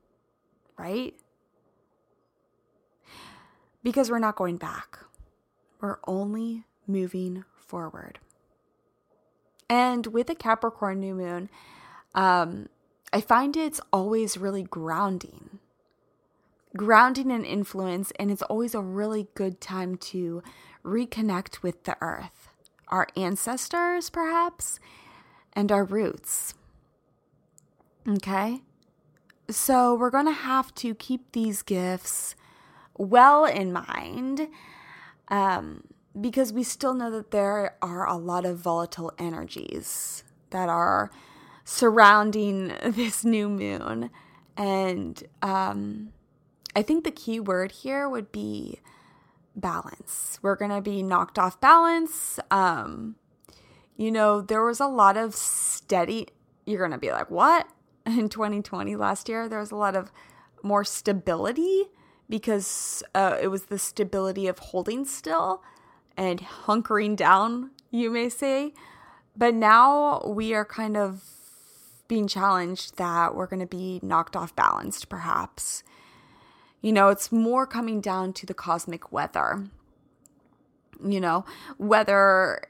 right? 0.77 1.13
Because 3.83 4.09
we're 4.09 4.19
not 4.19 4.37
going 4.37 4.55
back, 4.55 4.99
we're 5.81 5.99
only 6.07 6.63
moving 6.87 7.43
forward. 7.57 8.19
And 9.69 10.07
with 10.07 10.29
a 10.29 10.35
Capricorn 10.35 11.01
new 11.01 11.13
moon, 11.13 11.49
um, 12.15 12.69
I 13.11 13.19
find 13.19 13.57
it's 13.57 13.81
always 13.91 14.37
really 14.37 14.63
grounding. 14.63 15.59
Grounding 16.77 17.31
and 17.33 17.45
influence, 17.45 18.13
and 18.17 18.31
it's 18.31 18.43
always 18.43 18.73
a 18.73 18.81
really 18.81 19.27
good 19.35 19.59
time 19.59 19.97
to 19.97 20.41
reconnect 20.85 21.61
with 21.61 21.83
the 21.83 21.97
earth, 21.99 22.47
our 22.87 23.07
ancestors, 23.17 24.09
perhaps, 24.09 24.79
and 25.51 25.69
our 25.69 25.83
roots. 25.83 26.53
Okay? 28.07 28.61
So 29.49 29.95
we're 29.95 30.09
going 30.09 30.25
to 30.25 30.31
have 30.31 30.73
to 30.75 30.95
keep 30.95 31.31
these 31.31 31.61
gifts 31.61 32.35
well 32.97 33.45
in 33.45 33.73
mind 33.73 34.47
um, 35.29 35.83
because 36.19 36.53
we 36.53 36.63
still 36.63 36.93
know 36.93 37.11
that 37.11 37.31
there 37.31 37.75
are 37.81 38.07
a 38.07 38.15
lot 38.15 38.45
of 38.45 38.59
volatile 38.59 39.11
energies 39.17 40.23
that 40.51 40.69
are 40.69 41.11
surrounding 41.65 42.73
this 42.83 43.23
new 43.25 43.49
moon. 43.49 44.09
And 44.55 45.23
um, 45.41 46.13
I 46.75 46.81
think 46.81 47.03
the 47.03 47.11
key 47.11 47.39
word 47.39 47.71
here 47.71 48.07
would 48.07 48.31
be 48.31 48.79
balance. 49.55 50.39
We're 50.41 50.55
going 50.55 50.71
to 50.71 50.81
be 50.81 51.03
knocked 51.03 51.37
off 51.37 51.59
balance. 51.59 52.39
Um, 52.49 53.15
you 53.97 54.11
know, 54.11 54.41
there 54.41 54.63
was 54.63 54.79
a 54.79 54.87
lot 54.87 55.17
of 55.17 55.35
steady, 55.35 56.27
you're 56.65 56.79
going 56.79 56.91
to 56.91 56.97
be 56.97 57.11
like, 57.11 57.29
what? 57.29 57.67
In 58.05 58.29
2020 58.29 58.95
last 58.95 59.29
year, 59.29 59.47
there 59.47 59.59
was 59.59 59.71
a 59.71 59.75
lot 59.75 59.95
of 59.95 60.11
more 60.61 60.83
stability 60.83 61.85
because 62.29 63.03
uh, 63.13 63.37
it 63.41 63.47
was 63.47 63.65
the 63.65 63.79
stability 63.79 64.47
of 64.47 64.59
holding 64.59 65.05
still 65.05 65.61
and 66.17 66.39
hunkering 66.39 67.15
down, 67.15 67.71
you 67.91 68.09
may 68.09 68.29
say. 68.29 68.73
But 69.35 69.53
now 69.53 70.23
we 70.27 70.53
are 70.53 70.65
kind 70.65 70.95
of 70.97 71.23
being 72.07 72.27
challenged 72.27 72.97
that 72.97 73.35
we're 73.35 73.47
going 73.47 73.59
to 73.59 73.65
be 73.65 73.99
knocked 74.03 74.35
off 74.35 74.55
balanced, 74.55 75.09
perhaps. 75.09 75.83
You 76.81 76.91
know, 76.91 77.09
it's 77.09 77.31
more 77.31 77.65
coming 77.65 78.01
down 78.01 78.33
to 78.33 78.45
the 78.45 78.53
cosmic 78.53 79.11
weather. 79.11 79.65
You 81.03 81.19
know, 81.19 81.45
weather 81.77 82.61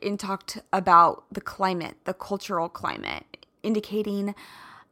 in 0.00 0.16
talked 0.16 0.58
about 0.72 1.24
the 1.30 1.40
climate, 1.40 1.96
the 2.04 2.14
cultural 2.14 2.68
climate, 2.68 3.31
indicating 3.62 4.34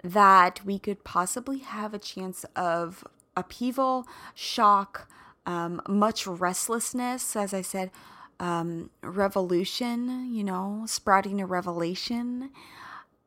that 0.02 0.64
we 0.64 0.78
could 0.78 1.04
possibly 1.04 1.58
have 1.58 1.92
a 1.92 1.98
chance 1.98 2.44
of 2.56 3.04
upheaval, 3.36 4.06
shock, 4.34 5.08
um, 5.46 5.80
much 5.88 6.26
restlessness, 6.26 7.36
as 7.36 7.52
I 7.52 7.62
said, 7.62 7.90
um, 8.38 8.90
revolution, 9.02 10.32
you 10.32 10.44
know, 10.44 10.84
sprouting 10.86 11.40
a 11.40 11.46
revelation. 11.46 12.50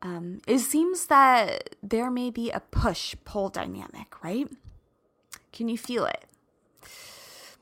Um, 0.02 0.40
it 0.46 0.58
seems 0.58 1.06
that 1.06 1.76
there 1.82 2.10
may 2.10 2.30
be 2.30 2.50
a 2.50 2.60
push 2.60 3.14
pull 3.24 3.48
dynamic, 3.48 4.22
right? 4.22 4.48
Can 5.52 5.68
you 5.68 5.78
feel 5.78 6.04
it? 6.04 6.24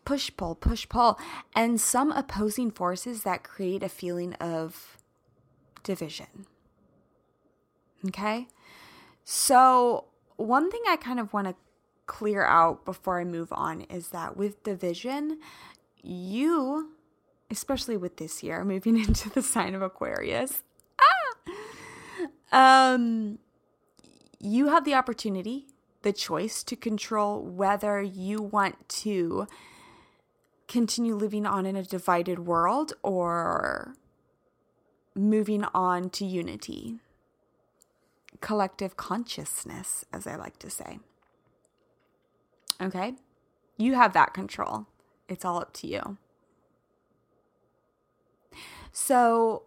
Push 0.05 0.33
pull, 0.37 0.55
push 0.55 0.89
pull, 0.89 1.19
and 1.55 1.81
some 1.81 2.11
opposing 2.11 2.71
forces 2.71 3.23
that 3.23 3.45
create 3.45 3.83
a 3.83 3.89
feeling 3.89 4.35
of 4.35 4.97
division. 5.85 6.47
Okay? 8.09 8.49
So, 9.25 10.07
one 10.37 10.71
thing 10.71 10.83
I 10.89 10.97
kind 10.97 11.21
of 11.21 11.33
want 11.33 11.49
to 11.49 11.55
clear 12.07 12.45
out 12.45 12.85
before 12.85 13.21
I 13.21 13.25
move 13.25 13.53
on 13.53 13.83
is 13.83 14.09
that 14.09 14.37
with 14.37 14.63
division, 14.65 15.39
you, 16.03 16.93
especially 17.51 17.97
with 17.97 18.17
this 18.17 18.43
year, 18.43 18.65
moving 18.67 18.99
into 18.99 19.31
the 19.31 19.43
sign 19.43 19.75
of 19.75 19.83
Aquarius, 19.83 20.63
ah, 22.53 22.95
um, 22.95 23.39
you 24.41 24.69
have 24.69 24.85
the 24.85 24.95
opportunity, 24.95 25.67
the 26.03 26.13
choice 26.13 26.65
to 26.65 26.77
control 26.77 27.43
whether 27.43 28.03
you 28.03 28.43
want 28.43 28.89
to 28.89 29.47
continue 30.67 31.15
living 31.15 31.47
on 31.47 31.67
in 31.67 31.77
a 31.77 31.83
divided 31.83 32.41
world 32.41 32.93
or 33.03 33.95
moving 35.15 35.65
on 35.75 36.11
to 36.11 36.25
unity, 36.25 36.99
collective 38.43 38.97
consciousness, 38.97 40.05
as 40.13 40.27
I 40.27 40.37
like 40.37 40.59
to 40.59 40.69
say. 40.69 40.99
Okay? 42.83 43.15
You 43.79 43.95
have 43.95 44.13
that 44.13 44.35
control. 44.35 44.87
It's 45.29 45.45
all 45.45 45.59
up 45.59 45.73
to 45.75 45.87
you. 45.87 46.19
So, 48.93 49.63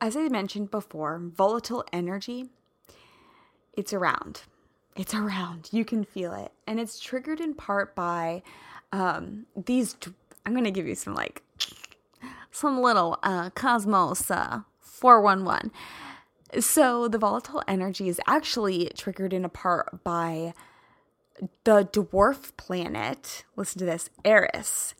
as 0.00 0.16
I 0.16 0.28
mentioned 0.28 0.72
before, 0.72 1.20
volatile 1.22 1.84
energy, 1.92 2.50
it's 3.74 3.92
around. 3.92 4.42
It's 4.96 5.14
around. 5.22 5.68
You 5.70 5.84
can 5.84 6.02
feel 6.02 6.32
it. 6.32 6.50
And 6.66 6.80
it's 6.80 6.98
triggered 6.98 7.40
in 7.40 7.54
part 7.54 7.94
by 7.94 8.42
um, 8.92 9.46
these. 9.54 9.96
I'm 10.44 10.52
going 10.52 10.64
to 10.64 10.70
give 10.72 10.88
you 10.88 10.96
some 10.96 11.14
like 11.14 11.42
some 12.50 12.80
little 12.80 13.18
uh, 13.22 13.50
Cosmos 13.50 14.30
uh, 14.30 14.62
411. 14.80 15.70
So, 16.58 17.06
the 17.06 17.18
volatile 17.18 17.62
energy 17.68 18.08
is 18.08 18.20
actually 18.26 18.90
triggered 18.96 19.32
in 19.32 19.44
a 19.44 19.48
part 19.48 20.02
by 20.02 20.54
the 21.64 21.84
dwarf 21.84 22.56
planet, 22.56 23.44
listen 23.56 23.78
to 23.78 23.84
this, 23.84 24.10
Eris. 24.24 24.94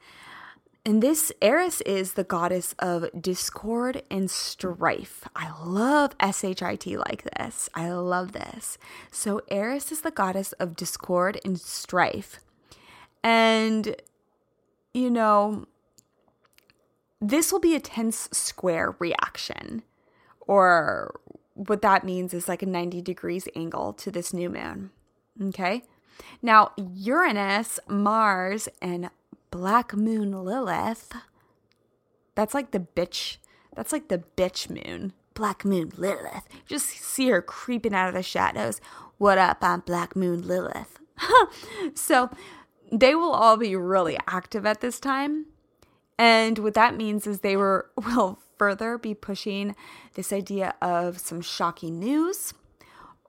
And 0.86 1.02
this 1.02 1.30
Eris 1.42 1.82
is 1.82 2.14
the 2.14 2.24
goddess 2.24 2.74
of 2.78 3.10
discord 3.20 4.02
and 4.10 4.30
strife. 4.30 5.28
I 5.36 5.50
love 5.62 6.14
SHIT 6.20 6.86
like 6.96 7.28
this. 7.36 7.68
I 7.74 7.90
love 7.90 8.32
this. 8.32 8.78
So, 9.10 9.42
Eris 9.48 9.92
is 9.92 10.00
the 10.00 10.10
goddess 10.10 10.52
of 10.52 10.76
discord 10.76 11.40
and 11.44 11.60
strife. 11.60 12.40
And, 13.22 13.96
you 14.94 15.10
know, 15.10 15.66
this 17.20 17.52
will 17.52 17.60
be 17.60 17.74
a 17.74 17.80
tense 17.80 18.28
square 18.32 18.96
reaction, 18.98 19.82
or 20.40 21.20
what 21.68 21.82
that 21.82 22.04
means 22.04 22.32
is 22.32 22.48
like 22.48 22.62
a 22.62 22.66
90 22.66 23.02
degrees 23.02 23.48
angle 23.54 23.92
to 23.94 24.10
this 24.10 24.32
new 24.32 24.48
moon. 24.48 24.90
Okay. 25.42 25.82
Now, 26.42 26.72
Uranus, 26.76 27.78
Mars, 27.88 28.68
and 28.80 29.10
Black 29.50 29.94
Moon 29.94 30.32
Lilith, 30.44 31.12
that's 32.34 32.54
like 32.54 32.70
the 32.70 32.80
bitch, 32.80 33.36
that's 33.74 33.92
like 33.92 34.08
the 34.08 34.22
bitch 34.36 34.70
moon. 34.70 35.12
Black 35.34 35.64
Moon 35.64 35.92
Lilith. 35.96 36.48
Just 36.66 36.88
see 36.88 37.28
her 37.28 37.40
creeping 37.40 37.94
out 37.94 38.08
of 38.08 38.14
the 38.14 38.22
shadows. 38.22 38.80
What 39.18 39.38
up? 39.38 39.58
I'm 39.62 39.80
Black 39.80 40.16
Moon 40.16 40.46
Lilith. 40.46 40.98
so 41.94 42.30
they 42.90 43.14
will 43.14 43.32
all 43.32 43.56
be 43.56 43.76
really 43.76 44.18
active 44.26 44.66
at 44.66 44.80
this 44.80 44.98
time. 44.98 45.46
And 46.18 46.58
what 46.58 46.74
that 46.74 46.96
means 46.96 47.26
is 47.26 47.40
they 47.40 47.56
were 47.56 47.90
will 47.96 48.38
further 48.60 48.98
be 48.98 49.14
pushing 49.14 49.74
this 50.16 50.34
idea 50.34 50.74
of 50.82 51.18
some 51.18 51.40
shocking 51.40 51.98
news, 51.98 52.52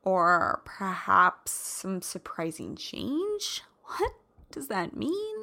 or 0.03 0.61
perhaps 0.65 1.51
some 1.51 2.01
surprising 2.01 2.75
change. 2.75 3.63
What 3.97 4.11
does 4.51 4.67
that 4.67 4.93
mean? 4.93 5.37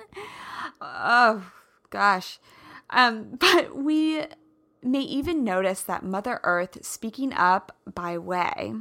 Oh, 0.82 1.50
gosh. 1.88 2.38
Um, 2.90 3.36
but 3.38 3.74
we 3.74 4.26
may 4.82 5.00
even 5.00 5.42
notice 5.42 5.80
that 5.82 6.04
Mother 6.04 6.38
Earth 6.44 6.84
speaking 6.84 7.32
up 7.32 7.74
by 7.86 8.18
way 8.18 8.74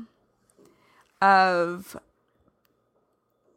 of 1.22 1.96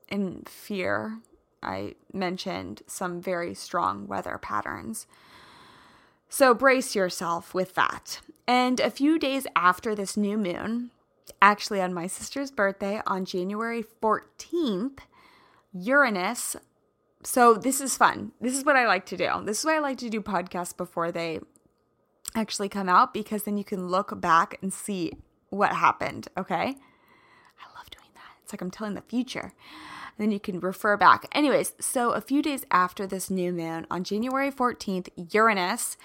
in 0.09 0.45
fear. 0.47 1.19
I 1.65 1.97
mentioned 2.13 2.83
some 2.87 3.21
very 3.21 3.55
strong 3.55 4.07
weather 4.07 4.39
patterns. 4.39 5.09
So 6.31 6.55
brace 6.55 6.95
yourself 6.95 7.53
with 7.53 7.75
that. 7.75 8.21
And 8.47 8.81
a 8.81 8.90
few 8.90 9.19
days 9.19 9.47
after 9.55 9.95
this 9.95 10.16
new 10.16 10.38
moon, 10.38 10.90
actually 11.43 11.83
on 11.83 11.93
my 11.93 12.07
sister's 12.07 12.51
birthday 12.51 13.03
on 13.07 13.27
January 13.27 13.85
14th, 14.03 15.01
Uranus 15.73 16.57
so 17.23 17.55
this 17.55 17.81
is 17.81 17.97
fun. 17.97 18.33
This 18.40 18.57
is 18.57 18.64
what 18.64 18.77
I 18.77 18.87
like 18.87 19.05
to 19.07 19.16
do. 19.16 19.29
This 19.45 19.59
is 19.59 19.64
why 19.64 19.77
I 19.77 19.81
like 19.81 19.99
to 19.99 20.09
do 20.09 20.23
podcasts 20.23 20.75
before 20.75 21.12
they 21.12 21.40
actually 22.35 22.69
come 22.69 22.88
out 22.88 23.12
because 23.12 23.43
then 23.43 23.59
you 23.59 23.64
can 23.64 23.88
look 23.88 24.19
back 24.21 24.59
and 24.62 24.73
see 24.73 25.12
what 25.51 25.75
happened. 25.75 26.29
Okay. 26.38 26.55
I 26.55 27.77
love 27.77 27.90
doing 27.90 28.09
that. 28.14 28.37
It's 28.43 28.53
like 28.53 28.62
I'm 28.62 28.71
telling 28.71 28.95
the 28.95 29.03
future. 29.03 29.53
Then 30.18 30.31
you 30.33 30.40
can 30.40 30.61
refer 30.61 30.96
back. 30.96 31.27
Anyways, 31.33 31.73
so 31.81 32.11
a 32.11 32.20
few 32.20 32.42
days 32.42 32.64
after 32.70 33.07
this 33.07 33.31
new 33.31 33.53
moon, 33.53 33.87
on 33.90 34.05
January 34.05 34.51
14th, 34.51 35.09
Uranus, 35.33 35.96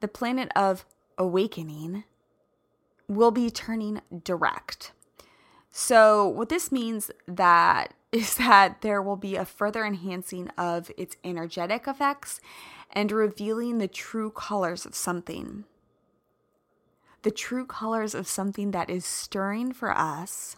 the 0.00 0.08
planet 0.08 0.50
of 0.56 0.84
awakening, 1.18 2.04
will 3.08 3.30
be 3.30 3.50
turning 3.50 4.00
direct. 4.24 4.92
So 5.70 6.26
what 6.26 6.48
this 6.48 6.72
means 6.72 7.10
that 7.26 7.94
is 8.12 8.36
that 8.36 8.80
there 8.82 9.00
will 9.00 9.16
be 9.16 9.36
a 9.36 9.44
further 9.44 9.84
enhancing 9.84 10.48
of 10.58 10.90
its 10.96 11.16
energetic 11.22 11.86
effects 11.86 12.40
and 12.92 13.12
revealing 13.12 13.78
the 13.78 13.88
true 13.88 14.30
colors 14.30 14.84
of 14.84 14.96
something. 14.96 15.64
The 17.22 17.30
true 17.30 17.66
colors 17.66 18.14
of 18.14 18.26
something 18.26 18.72
that 18.72 18.90
is 18.90 19.04
stirring 19.04 19.72
for 19.72 19.96
us, 19.96 20.56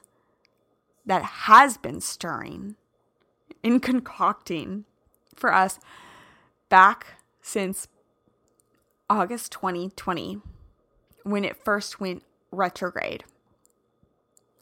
that 1.05 1.23
has 1.23 1.77
been 1.77 2.01
stirring 2.01 2.77
and 3.65 3.83
concocting 3.83 4.85
for 5.35 5.53
us 5.53 5.79
back 6.69 7.19
since 7.41 7.89
August 9.09 9.53
2020 9.53 10.41
when 11.25 11.45
it 11.45 11.63
first 11.65 12.01
went 12.01 12.23
retrograde. 12.51 13.25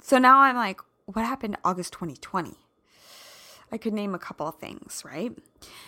So 0.02 0.18
now 0.18 0.40
I'm 0.40 0.56
like, 0.56 0.80
what 1.06 1.24
happened 1.24 1.56
August 1.64 1.92
2020? 1.92 2.54
I 3.72 3.78
could 3.78 3.92
name 3.92 4.14
a 4.14 4.18
couple 4.18 4.48
of 4.48 4.56
things, 4.56 5.02
right? 5.04 5.32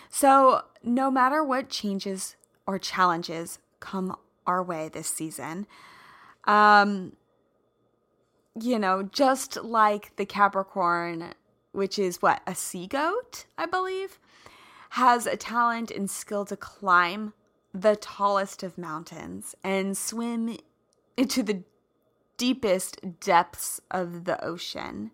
So, 0.08 0.62
no 0.84 1.10
matter 1.10 1.42
what 1.42 1.68
changes 1.68 2.36
or 2.66 2.78
challenges 2.78 3.58
come 3.80 4.16
our 4.46 4.62
way 4.62 4.88
this 4.88 5.08
season, 5.08 5.66
um, 6.44 7.16
you 8.60 8.78
know, 8.78 9.02
just 9.02 9.56
like 9.64 10.14
the 10.16 10.26
Capricorn, 10.26 11.34
which 11.72 11.98
is 11.98 12.22
what, 12.22 12.42
a 12.46 12.54
sea 12.54 12.86
goat, 12.86 13.46
I 13.58 13.66
believe, 13.66 14.18
has 14.90 15.26
a 15.26 15.36
talent 15.36 15.90
and 15.90 16.10
skill 16.10 16.44
to 16.46 16.56
climb 16.56 17.32
the 17.74 17.96
tallest 17.96 18.62
of 18.62 18.78
mountains 18.78 19.54
and 19.64 19.96
swim 19.96 20.58
into 21.16 21.42
the 21.42 21.62
deepest 22.36 23.20
depths 23.20 23.80
of 23.90 24.24
the 24.24 24.42
ocean 24.44 25.10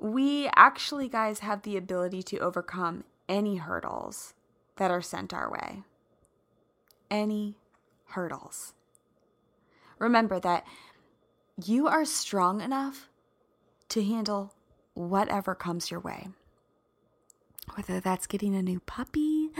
we 0.00 0.48
actually, 0.56 1.08
guys, 1.08 1.40
have 1.40 1.62
the 1.62 1.76
ability 1.76 2.22
to 2.24 2.38
overcome 2.38 3.04
any 3.28 3.56
hurdles 3.56 4.32
that 4.76 4.90
are 4.90 5.02
sent 5.02 5.34
our 5.34 5.50
way. 5.50 5.82
Any 7.10 7.56
hurdles. 8.06 8.72
Remember 9.98 10.40
that 10.40 10.66
you 11.62 11.86
are 11.86 12.06
strong 12.06 12.62
enough 12.62 13.10
to 13.90 14.02
handle 14.02 14.54
whatever 15.08 15.54
comes 15.54 15.90
your 15.90 16.00
way. 16.00 16.28
Whether 17.74 18.00
that's 18.00 18.26
getting 18.26 18.54
a 18.56 18.62
new 18.62 18.80
puppy, 18.80 19.50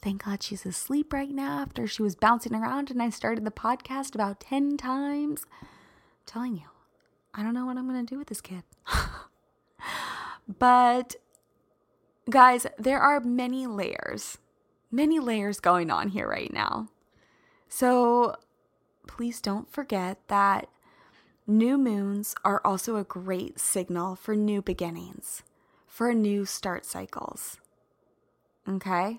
thank 0.00 0.24
God 0.24 0.42
she's 0.42 0.64
asleep 0.64 1.12
right 1.12 1.30
now 1.30 1.60
after 1.60 1.86
she 1.86 2.02
was 2.02 2.14
bouncing 2.14 2.54
around 2.54 2.90
and 2.90 3.02
I 3.02 3.10
started 3.10 3.44
the 3.44 3.50
podcast 3.50 4.14
about 4.14 4.40
10 4.40 4.76
times. 4.78 5.44
I'm 5.60 5.68
telling 6.24 6.56
you, 6.56 6.68
I 7.34 7.42
don't 7.42 7.54
know 7.54 7.66
what 7.66 7.76
I'm 7.76 7.88
going 7.88 8.04
to 8.04 8.14
do 8.14 8.18
with 8.18 8.28
this 8.28 8.40
kid. 8.40 8.62
But 10.48 11.16
guys, 12.30 12.66
there 12.78 13.00
are 13.00 13.20
many 13.20 13.66
layers, 13.66 14.38
many 14.90 15.20
layers 15.20 15.60
going 15.60 15.90
on 15.90 16.08
here 16.08 16.26
right 16.26 16.52
now. 16.52 16.88
So 17.68 18.36
please 19.06 19.42
don't 19.42 19.70
forget 19.70 20.18
that 20.28 20.68
new 21.48 21.76
moons 21.76 22.36
are 22.44 22.60
also 22.64 22.96
a 22.96 23.04
great 23.04 23.58
signal 23.58 24.14
for 24.14 24.36
new 24.36 24.62
beginnings, 24.62 25.42
for 25.88 26.14
new 26.14 26.44
start 26.44 26.86
cycles. 26.86 27.58
Okay? 28.68 29.18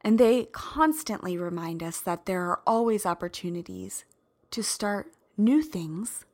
And 0.00 0.18
they 0.18 0.46
constantly 0.46 1.36
remind 1.36 1.82
us 1.82 2.00
that 2.00 2.26
there 2.26 2.46
are 2.46 2.62
always 2.66 3.06
opportunities 3.06 4.04
to 4.50 4.62
start 4.64 5.12
new 5.36 5.62
things 5.62 6.24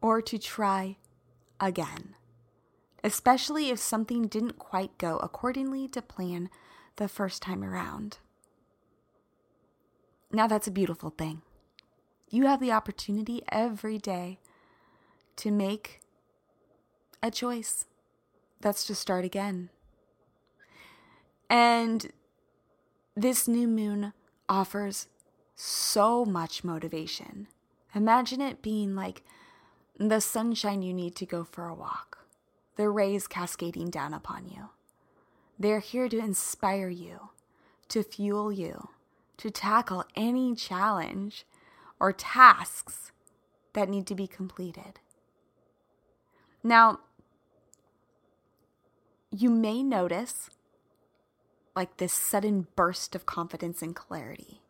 or 0.00 0.22
to 0.22 0.38
try 0.38 0.98
again 1.58 2.14
especially 3.04 3.70
if 3.70 3.78
something 3.78 4.26
didn't 4.26 4.58
quite 4.58 4.96
go 4.98 5.16
accordingly 5.18 5.88
to 5.88 6.02
plan 6.02 6.50
the 6.96 7.08
first 7.08 7.42
time 7.42 7.62
around. 7.62 8.18
Now, 10.32 10.46
that's 10.46 10.66
a 10.66 10.72
beautiful 10.72 11.10
thing. 11.10 11.42
You 12.30 12.46
have 12.46 12.60
the 12.60 12.72
opportunity 12.72 13.42
every 13.50 13.98
day 13.98 14.38
to 15.36 15.50
make 15.50 16.00
a 17.22 17.30
choice. 17.30 17.86
That's 18.60 18.84
to 18.86 18.94
start 18.94 19.24
again. 19.24 19.70
And 21.48 22.10
this 23.16 23.48
new 23.48 23.66
moon 23.66 24.12
offers 24.48 25.08
so 25.54 26.24
much 26.24 26.62
motivation. 26.62 27.48
Imagine 27.94 28.40
it 28.40 28.62
being 28.62 28.94
like 28.94 29.22
the 29.98 30.20
sunshine 30.20 30.82
you 30.82 30.92
need 30.92 31.16
to 31.16 31.26
go 31.26 31.44
for 31.44 31.66
a 31.66 31.74
walk 31.74 32.18
the 32.78 32.88
rays 32.88 33.26
cascading 33.26 33.90
down 33.90 34.14
upon 34.14 34.46
you. 34.48 34.70
They 35.58 35.72
are 35.72 35.80
here 35.80 36.08
to 36.08 36.18
inspire 36.18 36.88
you, 36.88 37.30
to 37.88 38.04
fuel 38.04 38.52
you, 38.52 38.90
to 39.38 39.50
tackle 39.50 40.04
any 40.14 40.54
challenge 40.54 41.44
or 42.00 42.12
tasks 42.12 43.12
that 43.72 43.88
need 43.88 44.06
to 44.06 44.14
be 44.14 44.26
completed. 44.26 45.00
Now, 46.62 47.00
you 49.30 49.50
may 49.50 49.82
notice 49.82 50.50
like 51.76 51.98
this 51.98 52.12
sudden 52.12 52.66
burst 52.74 53.14
of 53.14 53.24
confidence 53.24 53.82
and 53.82 53.94
clarity. 53.94 54.60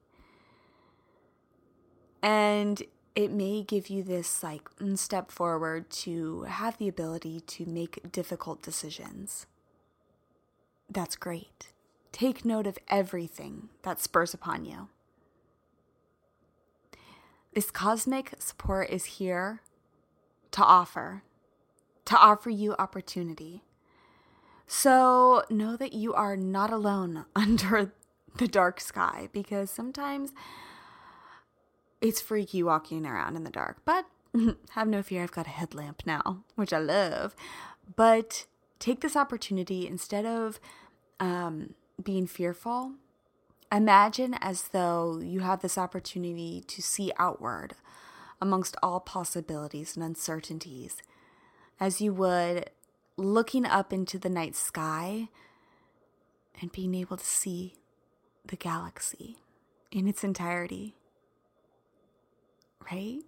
And 2.23 2.83
it 3.15 3.31
may 3.31 3.63
give 3.63 3.89
you 3.89 4.03
this 4.03 4.43
like 4.43 4.69
mm, 4.77 4.99
step 4.99 5.31
forward 5.31 5.89
to 5.91 6.43
have 6.43 6.77
the 6.77 6.87
ability 6.87 7.41
to 7.41 7.67
make 7.67 8.13
difficult 8.13 8.61
decisions. 8.63 9.47
That's 10.91 11.17
great. 11.17 11.73
Take 12.13 12.45
note 12.45 12.67
of 12.67 12.79
everything 12.89 13.71
that 13.83 14.01
spurs 14.01 14.35
upon 14.35 14.65
you. 14.65 14.89
This 17.55 17.71
cosmic 17.71 18.35
support 18.39 18.91
is 18.91 19.05
here 19.05 19.63
to 20.53 20.63
offer, 20.63 21.23
to 22.05 22.17
offer 22.17 22.51
you 22.51 22.75
opportunity. 22.79 23.65
So 24.67 25.43
know 25.51 25.77
that 25.77 25.93
you 25.93 26.15
are 26.15 26.37
not 26.37 26.73
alone 26.73 27.25
under 27.37 27.93
the 28.37 28.49
dark 28.49 28.81
sky 28.81 29.29
because 29.33 29.71
sometimes 29.71 30.33
it's 32.01 32.21
freaky 32.21 32.63
walking 32.63 33.07
around 33.07 33.37
in 33.37 33.45
the 33.45 33.51
dark, 33.51 33.79
but 33.85 34.07
have 34.71 34.89
no 34.89 35.03
fear, 35.03 35.23
I've 35.23 35.33
got 35.33 35.47
a 35.47 35.51
headlamp 35.51 36.03
now, 36.07 36.45
which 36.55 36.73
I 36.73 36.79
love. 36.79 37.35
But 37.97 38.47
take 38.79 39.01
this 39.01 39.17
opportunity 39.17 39.87
instead 39.87 40.25
of 40.27 40.61
um, 41.19 41.75
being 42.03 42.27
fearful. 42.27 42.93
Imagine 43.71 44.35
as 44.41 44.69
though 44.69 45.21
you 45.23 45.41
have 45.41 45.61
this 45.61 45.77
opportunity 45.77 46.65
to 46.67 46.83
see 46.83 47.13
outward 47.19 47.75
amongst 48.41 48.77
all 48.83 49.01
possibilities 49.01 49.95
and 49.95 50.05
uncertainties, 50.05 51.03
as 51.79 52.01
you 52.01 52.13
would 52.15 52.71
looking 53.17 53.67
up 53.67 53.93
into 53.93 54.19
the 54.19 54.31
night 54.31 54.55
sky 54.55 55.29
and 56.61 56.73
being 56.73 56.95
able 56.95 57.17
to 57.17 57.25
see 57.25 57.75
the 58.47 58.57
galaxy 58.57 59.39
in 59.91 60.09
its 60.09 60.25
entirety 60.25 60.95
right? 62.91 63.23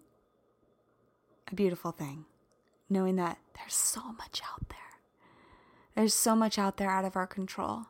A 1.50 1.54
beautiful 1.54 1.92
thing, 1.92 2.24
knowing 2.88 3.16
that 3.16 3.38
there's 3.56 3.74
so 3.74 4.12
much 4.12 4.40
out 4.52 4.68
there. 4.68 4.78
There's 5.94 6.14
so 6.14 6.34
much 6.34 6.58
out 6.58 6.76
there 6.76 6.90
out 6.90 7.04
of 7.04 7.16
our 7.16 7.26
control, 7.26 7.86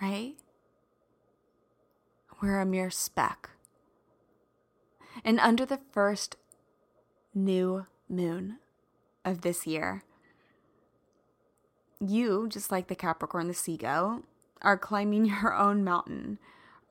right? 0.00 0.34
We're 2.44 2.60
a 2.60 2.66
mere 2.66 2.90
speck. 2.90 3.48
And 5.24 5.40
under 5.40 5.64
the 5.64 5.80
first 5.92 6.36
new 7.32 7.86
moon 8.06 8.58
of 9.24 9.40
this 9.40 9.66
year, 9.66 10.02
you, 12.00 12.46
just 12.46 12.70
like 12.70 12.88
the 12.88 12.94
Capricorn, 12.94 13.48
the 13.48 13.54
seagull, 13.54 14.24
are 14.60 14.76
climbing 14.76 15.24
your 15.42 15.54
own 15.54 15.84
mountain. 15.84 16.38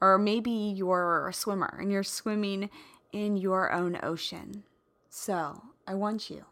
Or 0.01 0.17
maybe 0.17 0.49
you're 0.49 1.27
a 1.27 1.33
swimmer 1.33 1.77
and 1.79 1.91
you're 1.91 2.01
swimming 2.01 2.71
in 3.11 3.37
your 3.37 3.71
own 3.71 3.99
ocean. 4.01 4.63
So 5.11 5.61
I 5.85 5.93
want 5.93 6.31
you 6.31 6.45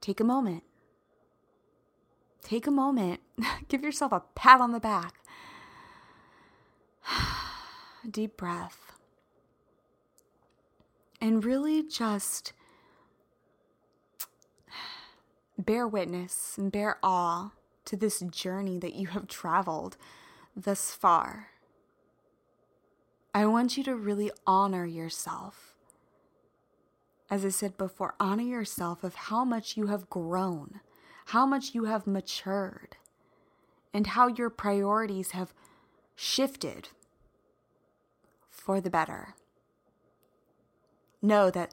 take 0.00 0.20
a 0.20 0.24
moment 0.24 0.62
take 2.42 2.66
a 2.66 2.70
moment, 2.70 3.20
give 3.68 3.82
yourself 3.82 4.12
a 4.12 4.22
pat 4.34 4.62
on 4.62 4.72
the 4.72 4.80
back. 4.80 5.20
Deep 8.10 8.36
breath. 8.36 8.92
And 11.20 11.44
really 11.44 11.82
just 11.82 12.52
bear 15.56 15.88
witness 15.88 16.58
and 16.58 16.70
bear 16.70 16.98
awe 17.02 17.52
to 17.86 17.96
this 17.96 18.20
journey 18.20 18.78
that 18.78 18.94
you 18.94 19.08
have 19.08 19.26
traveled 19.26 19.96
thus 20.54 20.92
far. 20.92 21.48
I 23.32 23.46
want 23.46 23.76
you 23.76 23.84
to 23.84 23.96
really 23.96 24.30
honor 24.46 24.84
yourself. 24.84 25.74
As 27.30 27.44
I 27.44 27.48
said 27.48 27.76
before, 27.78 28.14
honor 28.20 28.42
yourself 28.42 29.02
of 29.02 29.14
how 29.14 29.44
much 29.44 29.76
you 29.76 29.86
have 29.86 30.10
grown, 30.10 30.80
how 31.26 31.46
much 31.46 31.74
you 31.74 31.84
have 31.84 32.06
matured, 32.06 32.96
and 33.94 34.08
how 34.08 34.28
your 34.28 34.50
priorities 34.50 35.30
have 35.30 35.54
shifted 36.14 36.90
for 38.64 38.80
the 38.80 38.88
better. 38.88 39.34
Know 41.20 41.50
that 41.50 41.72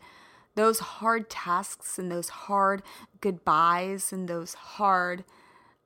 those 0.55 0.79
hard 0.79 1.29
tasks 1.29 1.97
and 1.97 2.11
those 2.11 2.27
hard 2.29 2.83
goodbyes 3.21 4.11
and 4.11 4.27
those 4.27 4.53
hard 4.53 5.23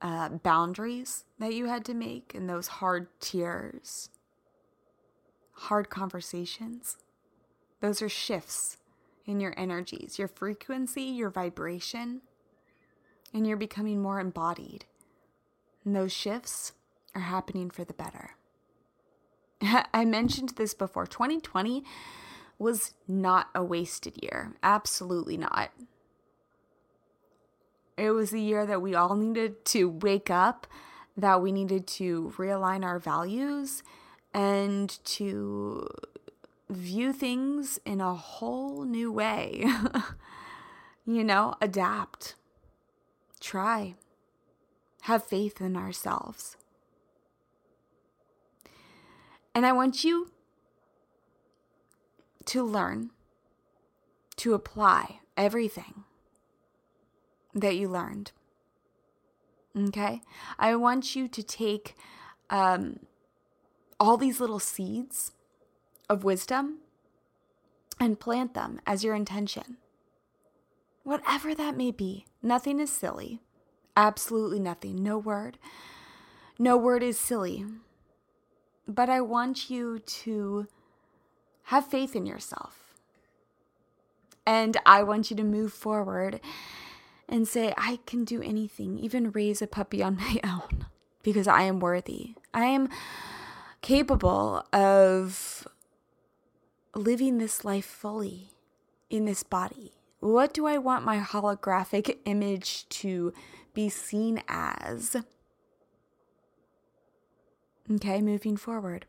uh, 0.01 0.29
boundaries 0.29 1.25
that 1.37 1.53
you 1.53 1.67
had 1.67 1.85
to 1.85 1.93
make 1.93 2.33
and 2.33 2.49
those 2.49 2.67
hard 2.67 3.07
tears, 3.19 4.09
hard 5.53 5.91
conversations, 5.91 6.97
those 7.81 8.01
are 8.01 8.09
shifts 8.09 8.77
in 9.27 9.39
your 9.39 9.53
energies, 9.57 10.17
your 10.17 10.27
frequency, 10.27 11.03
your 11.03 11.29
vibration, 11.29 12.21
and 13.31 13.45
you're 13.45 13.57
becoming 13.57 14.01
more 14.01 14.19
embodied. 14.19 14.85
And 15.83 15.95
those 15.95 16.11
shifts 16.11 16.73
are 17.13 17.21
happening 17.21 17.69
for 17.69 17.83
the 17.83 17.93
better. 17.93 18.31
I 19.93 20.05
mentioned 20.05 20.53
this 20.55 20.73
before 20.73 21.05
2020 21.05 21.83
was 22.57 22.93
not 23.07 23.49
a 23.53 23.63
wasted 23.63 24.21
year. 24.21 24.53
Absolutely 24.63 25.37
not. 25.37 25.71
It 27.97 28.11
was 28.11 28.31
the 28.31 28.41
year 28.41 28.65
that 28.65 28.81
we 28.81 28.93
all 28.95 29.15
needed 29.15 29.63
to 29.65 29.89
wake 29.89 30.29
up, 30.29 30.67
that 31.15 31.41
we 31.41 31.51
needed 31.51 31.87
to 31.87 32.33
realign 32.37 32.83
our 32.83 32.99
values 32.99 33.83
and 34.33 34.89
to 35.05 35.87
view 36.69 37.13
things 37.13 37.79
in 37.85 38.01
a 38.01 38.13
whole 38.13 38.83
new 38.83 39.11
way. 39.11 39.65
you 41.05 41.23
know, 41.23 41.55
adapt, 41.61 42.35
try, 43.39 43.95
have 45.03 45.23
faith 45.23 45.61
in 45.61 45.77
ourselves. 45.77 46.57
And 49.55 49.65
I 49.65 49.71
want 49.71 50.03
you 50.03 50.31
to 52.45 52.61
learn 52.61 53.11
to 54.35 54.53
apply 54.53 55.21
everything 55.37 56.03
that 57.53 57.77
you 57.77 57.87
learned. 57.87 58.33
Okay? 59.75 60.21
I 60.59 60.75
want 60.75 61.15
you 61.15 61.29
to 61.29 61.41
take 61.41 61.95
um, 62.49 62.99
all 63.97 64.17
these 64.17 64.41
little 64.41 64.59
seeds 64.59 65.31
of 66.09 66.25
wisdom 66.25 66.79
and 67.97 68.19
plant 68.19 68.53
them 68.53 68.81
as 68.85 69.05
your 69.05 69.15
intention. 69.15 69.77
Whatever 71.03 71.55
that 71.55 71.77
may 71.77 71.91
be, 71.91 72.25
nothing 72.43 72.79
is 72.79 72.91
silly. 72.91 73.39
Absolutely 73.95 74.59
nothing. 74.59 75.01
No 75.01 75.17
word. 75.17 75.57
No 76.59 76.75
word 76.75 77.03
is 77.03 77.17
silly. 77.17 77.65
But 78.87 79.09
I 79.09 79.21
want 79.21 79.69
you 79.69 79.99
to 79.99 80.67
have 81.63 81.87
faith 81.87 82.15
in 82.15 82.25
yourself. 82.25 82.93
And 84.45 84.77
I 84.85 85.01
want 85.01 85.31
you 85.31 85.37
to 85.37 85.43
move 85.43 85.73
forward 85.73 86.39
and 87.27 87.47
say, 87.47 87.73
I 87.77 87.99
can 88.05 88.23
do 88.23 88.41
anything, 88.41 88.99
even 88.99 89.31
raise 89.31 89.61
a 89.61 89.67
puppy 89.67 90.03
on 90.03 90.17
my 90.17 90.39
own, 90.43 90.85
because 91.23 91.47
I 91.47 91.63
am 91.63 91.79
worthy. 91.79 92.35
I 92.53 92.65
am 92.65 92.89
capable 93.81 94.65
of 94.71 95.67
living 96.95 97.37
this 97.39 97.65
life 97.65 97.85
fully 97.85 98.51
in 99.09 99.25
this 99.25 99.43
body. 99.43 99.93
What 100.19 100.53
do 100.53 100.65
I 100.65 100.77
want 100.77 101.05
my 101.05 101.19
holographic 101.19 102.17
image 102.25 102.87
to 102.89 103.33
be 103.73 103.89
seen 103.89 104.41
as? 104.47 105.17
Okay, 107.91 108.21
moving 108.21 108.57
forward. 108.57 109.05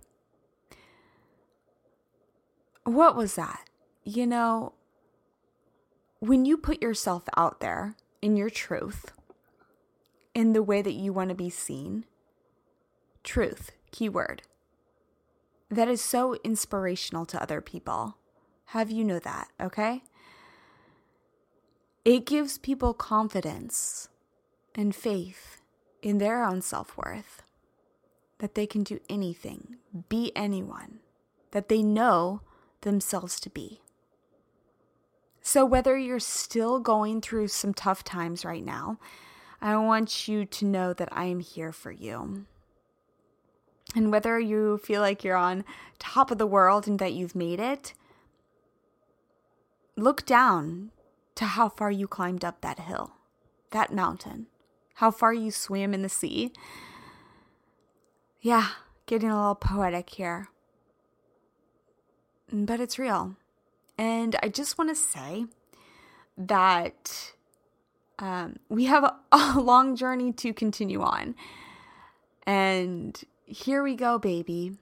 What 2.85 3.17
was 3.17 3.35
that? 3.35 3.65
You 4.05 4.27
know, 4.27 4.75
when 6.21 6.45
you 6.45 6.57
put 6.57 6.83
yourself 6.83 7.25
out 7.37 7.61
there 7.61 7.97
in 8.21 8.37
your 8.37 8.51
truth, 8.51 9.12
in 10.35 10.53
the 10.53 10.62
way 10.62 10.83
that 10.83 10.93
you 10.93 11.12
want 11.12 11.31
to 11.31 11.35
be 11.35 11.49
seen, 11.49 12.05
truth, 13.25 13.73
keyword, 13.91 14.43
that 15.71 15.89
is 15.89 16.03
so 16.03 16.37
inspirational 16.45 17.25
to 17.27 17.43
other 17.43 17.61
people. 17.61 18.19
Have 18.67 18.91
you 18.91 19.05
know 19.05 19.19
that, 19.19 19.49
okay? 19.61 20.03
It 22.05 22.27
gives 22.27 22.59
people 22.59 22.93
confidence 22.95 24.09
and 24.75 24.95
faith 24.95 25.62
in 26.03 26.19
their 26.19 26.45
own 26.45 26.61
self 26.61 26.97
worth 26.97 27.43
that 28.38 28.55
they 28.55 28.66
can 28.66 28.83
do 28.83 29.01
anything, 29.09 29.77
be 30.09 30.33
anyone, 30.37 31.01
that 31.53 31.68
they 31.68 31.83
know 31.83 32.40
themselves 32.83 33.40
to 33.40 33.51
be. 33.51 33.81
So, 35.40 35.64
whether 35.64 35.96
you're 35.96 36.18
still 36.18 36.81
going 36.81 37.20
through 37.20 37.49
some 37.49 37.72
tough 37.72 38.03
times 38.03 38.44
right 38.44 38.64
now, 38.64 38.99
I 39.61 39.77
want 39.77 40.29
you 40.29 40.44
to 40.44 40.64
know 40.64 40.92
that 40.92 41.09
I 41.12 41.27
am 41.27 41.40
here 41.40 41.72
for 41.72 41.90
you. 41.90 42.46
And 43.94 44.11
whether 44.11 44.38
you 44.38 44.79
feel 44.79 45.01
like 45.01 45.22
you're 45.22 45.37
on 45.37 45.64
top 45.99 46.31
of 46.31 46.38
the 46.38 46.46
world 46.46 46.87
and 46.87 46.99
that 46.99 47.12
you've 47.12 47.37
made 47.37 47.61
it, 47.61 47.94
look 49.96 50.27
down 50.27 50.90
to 51.37 51.44
how 51.44 51.68
far 51.68 51.90
you 51.90 52.09
climbed 52.09 52.44
up 52.44 52.61
that 52.61 52.81
hill, 52.81 53.12
that 53.70 53.94
mountain, 53.94 54.46
how 54.94 55.11
far 55.11 55.33
you 55.33 55.51
swam 55.51 55.94
in 55.94 56.03
the 56.03 56.09
sea. 56.09 56.53
Yeah, 58.47 58.69
getting 59.07 59.29
a 59.29 59.37
little 59.37 59.57
poetic 59.57 60.09
here 60.09 60.51
but 62.53 62.81
it's 62.81 62.99
real. 62.99 63.37
And 63.99 64.37
I 64.43 64.49
just 64.49 64.79
want 64.79 64.91
to 64.91 64.97
say 64.97 65.47
that 66.39 67.33
um, 68.19 68.57
we 68.69 68.87
have 68.87 69.05
a, 69.05 69.17
a 69.33 69.61
long 69.61 69.97
journey 69.97 70.33
to 70.33 70.53
continue 70.53 71.03
on. 71.03 71.35
And 72.47 73.21
here 73.45 73.83
we 73.83 73.97
go, 73.97 74.19
baby. 74.19 74.73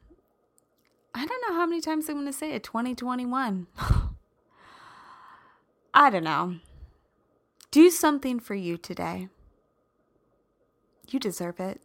I 1.15 1.25
don't 1.25 1.43
know 1.49 1.57
how 1.57 1.67
many 1.67 1.81
times 1.81 2.09
I'm 2.09 2.17
going 2.17 2.27
to 2.27 2.33
say 2.33 2.53
it 2.53 2.65
2021. 2.65 3.67
I 5.95 6.11
don't 6.11 6.25
know. 6.25 6.57
Do 7.71 7.91
something 7.91 8.41
for 8.41 8.55
you 8.55 8.77
today. 8.77 9.29
You 11.09 11.21
deserve 11.21 11.61
it. 11.61 11.81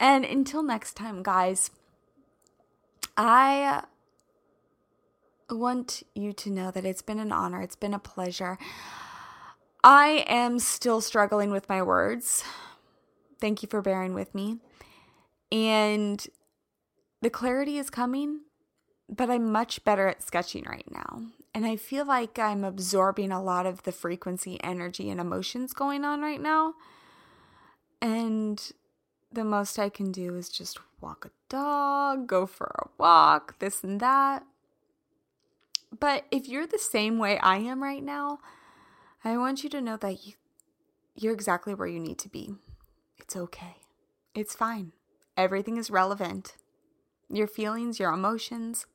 And 0.00 0.24
until 0.24 0.62
next 0.62 0.94
time, 0.94 1.22
guys, 1.22 1.70
I 3.16 3.84
want 5.50 6.02
you 6.14 6.32
to 6.32 6.50
know 6.50 6.70
that 6.70 6.84
it's 6.84 7.02
been 7.02 7.20
an 7.20 7.32
honor, 7.32 7.60
it's 7.60 7.76
been 7.76 7.94
a 7.94 7.98
pleasure. 7.98 8.58
I 9.82 10.24
am 10.26 10.58
still 10.58 11.00
struggling 11.00 11.50
with 11.50 11.68
my 11.68 11.82
words. 11.82 12.42
Thank 13.40 13.62
you 13.62 13.68
for 13.68 13.82
bearing 13.82 14.14
with 14.14 14.34
me. 14.34 14.58
And 15.52 16.26
the 17.20 17.30
clarity 17.30 17.78
is 17.78 17.90
coming, 17.90 18.40
but 19.08 19.30
I'm 19.30 19.52
much 19.52 19.84
better 19.84 20.08
at 20.08 20.22
sketching 20.22 20.64
right 20.66 20.90
now. 20.90 21.22
And 21.54 21.66
I 21.66 21.76
feel 21.76 22.04
like 22.04 22.38
I'm 22.38 22.64
absorbing 22.64 23.30
a 23.30 23.42
lot 23.42 23.66
of 23.66 23.84
the 23.84 23.92
frequency, 23.92 24.58
energy, 24.64 25.08
and 25.08 25.20
emotions 25.20 25.72
going 25.72 26.04
on 26.04 26.20
right 26.20 26.40
now. 26.40 26.74
And 28.02 28.60
the 29.34 29.44
most 29.44 29.78
I 29.78 29.88
can 29.88 30.12
do 30.12 30.36
is 30.36 30.48
just 30.48 30.78
walk 31.00 31.26
a 31.26 31.30
dog, 31.48 32.26
go 32.26 32.46
for 32.46 32.74
a 32.78 32.88
walk, 32.98 33.58
this 33.58 33.82
and 33.82 34.00
that. 34.00 34.44
But 35.98 36.24
if 36.30 36.48
you're 36.48 36.66
the 36.66 36.78
same 36.78 37.18
way 37.18 37.38
I 37.38 37.58
am 37.58 37.82
right 37.82 38.02
now, 38.02 38.38
I 39.24 39.36
want 39.36 39.62
you 39.62 39.70
to 39.70 39.80
know 39.80 39.96
that 39.98 40.26
you, 40.26 40.34
you're 41.14 41.32
exactly 41.32 41.74
where 41.74 41.86
you 41.86 42.00
need 42.00 42.18
to 42.18 42.28
be. 42.28 42.54
It's 43.18 43.36
okay. 43.36 43.76
It's 44.34 44.54
fine. 44.54 44.92
Everything 45.36 45.76
is 45.76 45.90
relevant. 45.90 46.54
Your 47.28 47.46
feelings, 47.46 47.98
your 47.98 48.12
emotions. 48.12 48.86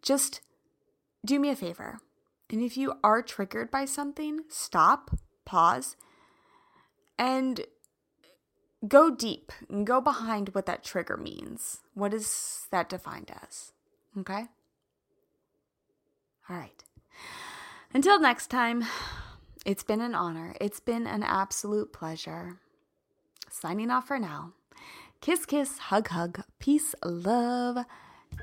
Just 0.00 0.40
do 1.24 1.38
me 1.38 1.50
a 1.50 1.56
favor. 1.56 1.98
And 2.50 2.62
if 2.62 2.76
you 2.76 2.94
are 3.02 3.22
triggered 3.22 3.70
by 3.70 3.84
something, 3.84 4.40
stop, 4.48 5.18
pause, 5.44 5.96
and 7.18 7.64
go 8.86 9.10
deep 9.10 9.52
and 9.68 9.86
go 9.86 10.00
behind 10.00 10.50
what 10.50 10.66
that 10.66 10.84
trigger 10.84 11.16
means. 11.16 11.80
What 11.94 12.12
is 12.12 12.66
that 12.70 12.88
defined 12.88 13.30
as? 13.42 13.72
Okay? 14.18 14.46
All 16.48 16.56
right. 16.56 16.82
Until 17.94 18.20
next 18.20 18.48
time, 18.48 18.84
it's 19.64 19.82
been 19.82 20.00
an 20.00 20.14
honor. 20.14 20.54
It's 20.60 20.80
been 20.80 21.06
an 21.06 21.22
absolute 21.22 21.92
pleasure. 21.92 22.58
Signing 23.50 23.90
off 23.90 24.08
for 24.08 24.18
now. 24.18 24.54
Kiss, 25.20 25.46
kiss, 25.46 25.78
hug, 25.78 26.08
hug, 26.08 26.42
peace, 26.58 26.94
love. 27.04 27.84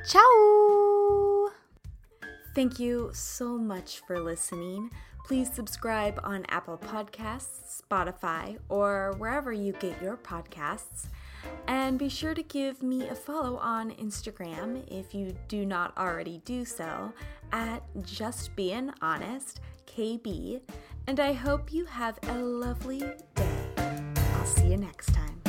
Ciao! 0.08 1.50
Thank 2.56 2.80
you 2.80 3.10
so 3.14 3.58
much 3.58 4.02
for 4.08 4.20
listening. 4.20 4.92
Please 5.30 5.54
subscribe 5.54 6.20
on 6.24 6.44
Apple 6.50 6.80
Podcasts, 6.80 7.84
Spotify, 7.84 8.58
or 8.68 9.14
wherever 9.20 9.54
you 9.54 9.74
get 9.74 10.02
your 10.02 10.18
podcasts. 10.18 11.10
And 11.68 12.00
be 12.00 12.10
sure 12.10 12.34
to 12.34 12.42
give 12.42 12.82
me 12.82 13.08
a 13.10 13.14
follow 13.14 13.58
on 13.58 13.92
Instagram 13.92 14.84
if 14.92 15.14
you 15.14 15.36
do 15.48 15.68
not 15.68 15.96
already 16.00 16.42
do 16.46 16.66
so 16.66 17.14
at 17.52 17.84
Just 18.02 18.56
Being 18.56 18.92
Honest 19.04 19.60
KB. 19.86 20.62
And 21.06 21.20
I 21.20 21.34
hope 21.34 21.72
you 21.72 21.86
have 21.86 22.18
a 22.24 22.34
lovely 22.34 23.04
day. 23.36 24.12
I'll 24.34 24.46
see 24.48 24.70
you 24.70 24.78
next 24.78 25.14
time. 25.14 25.49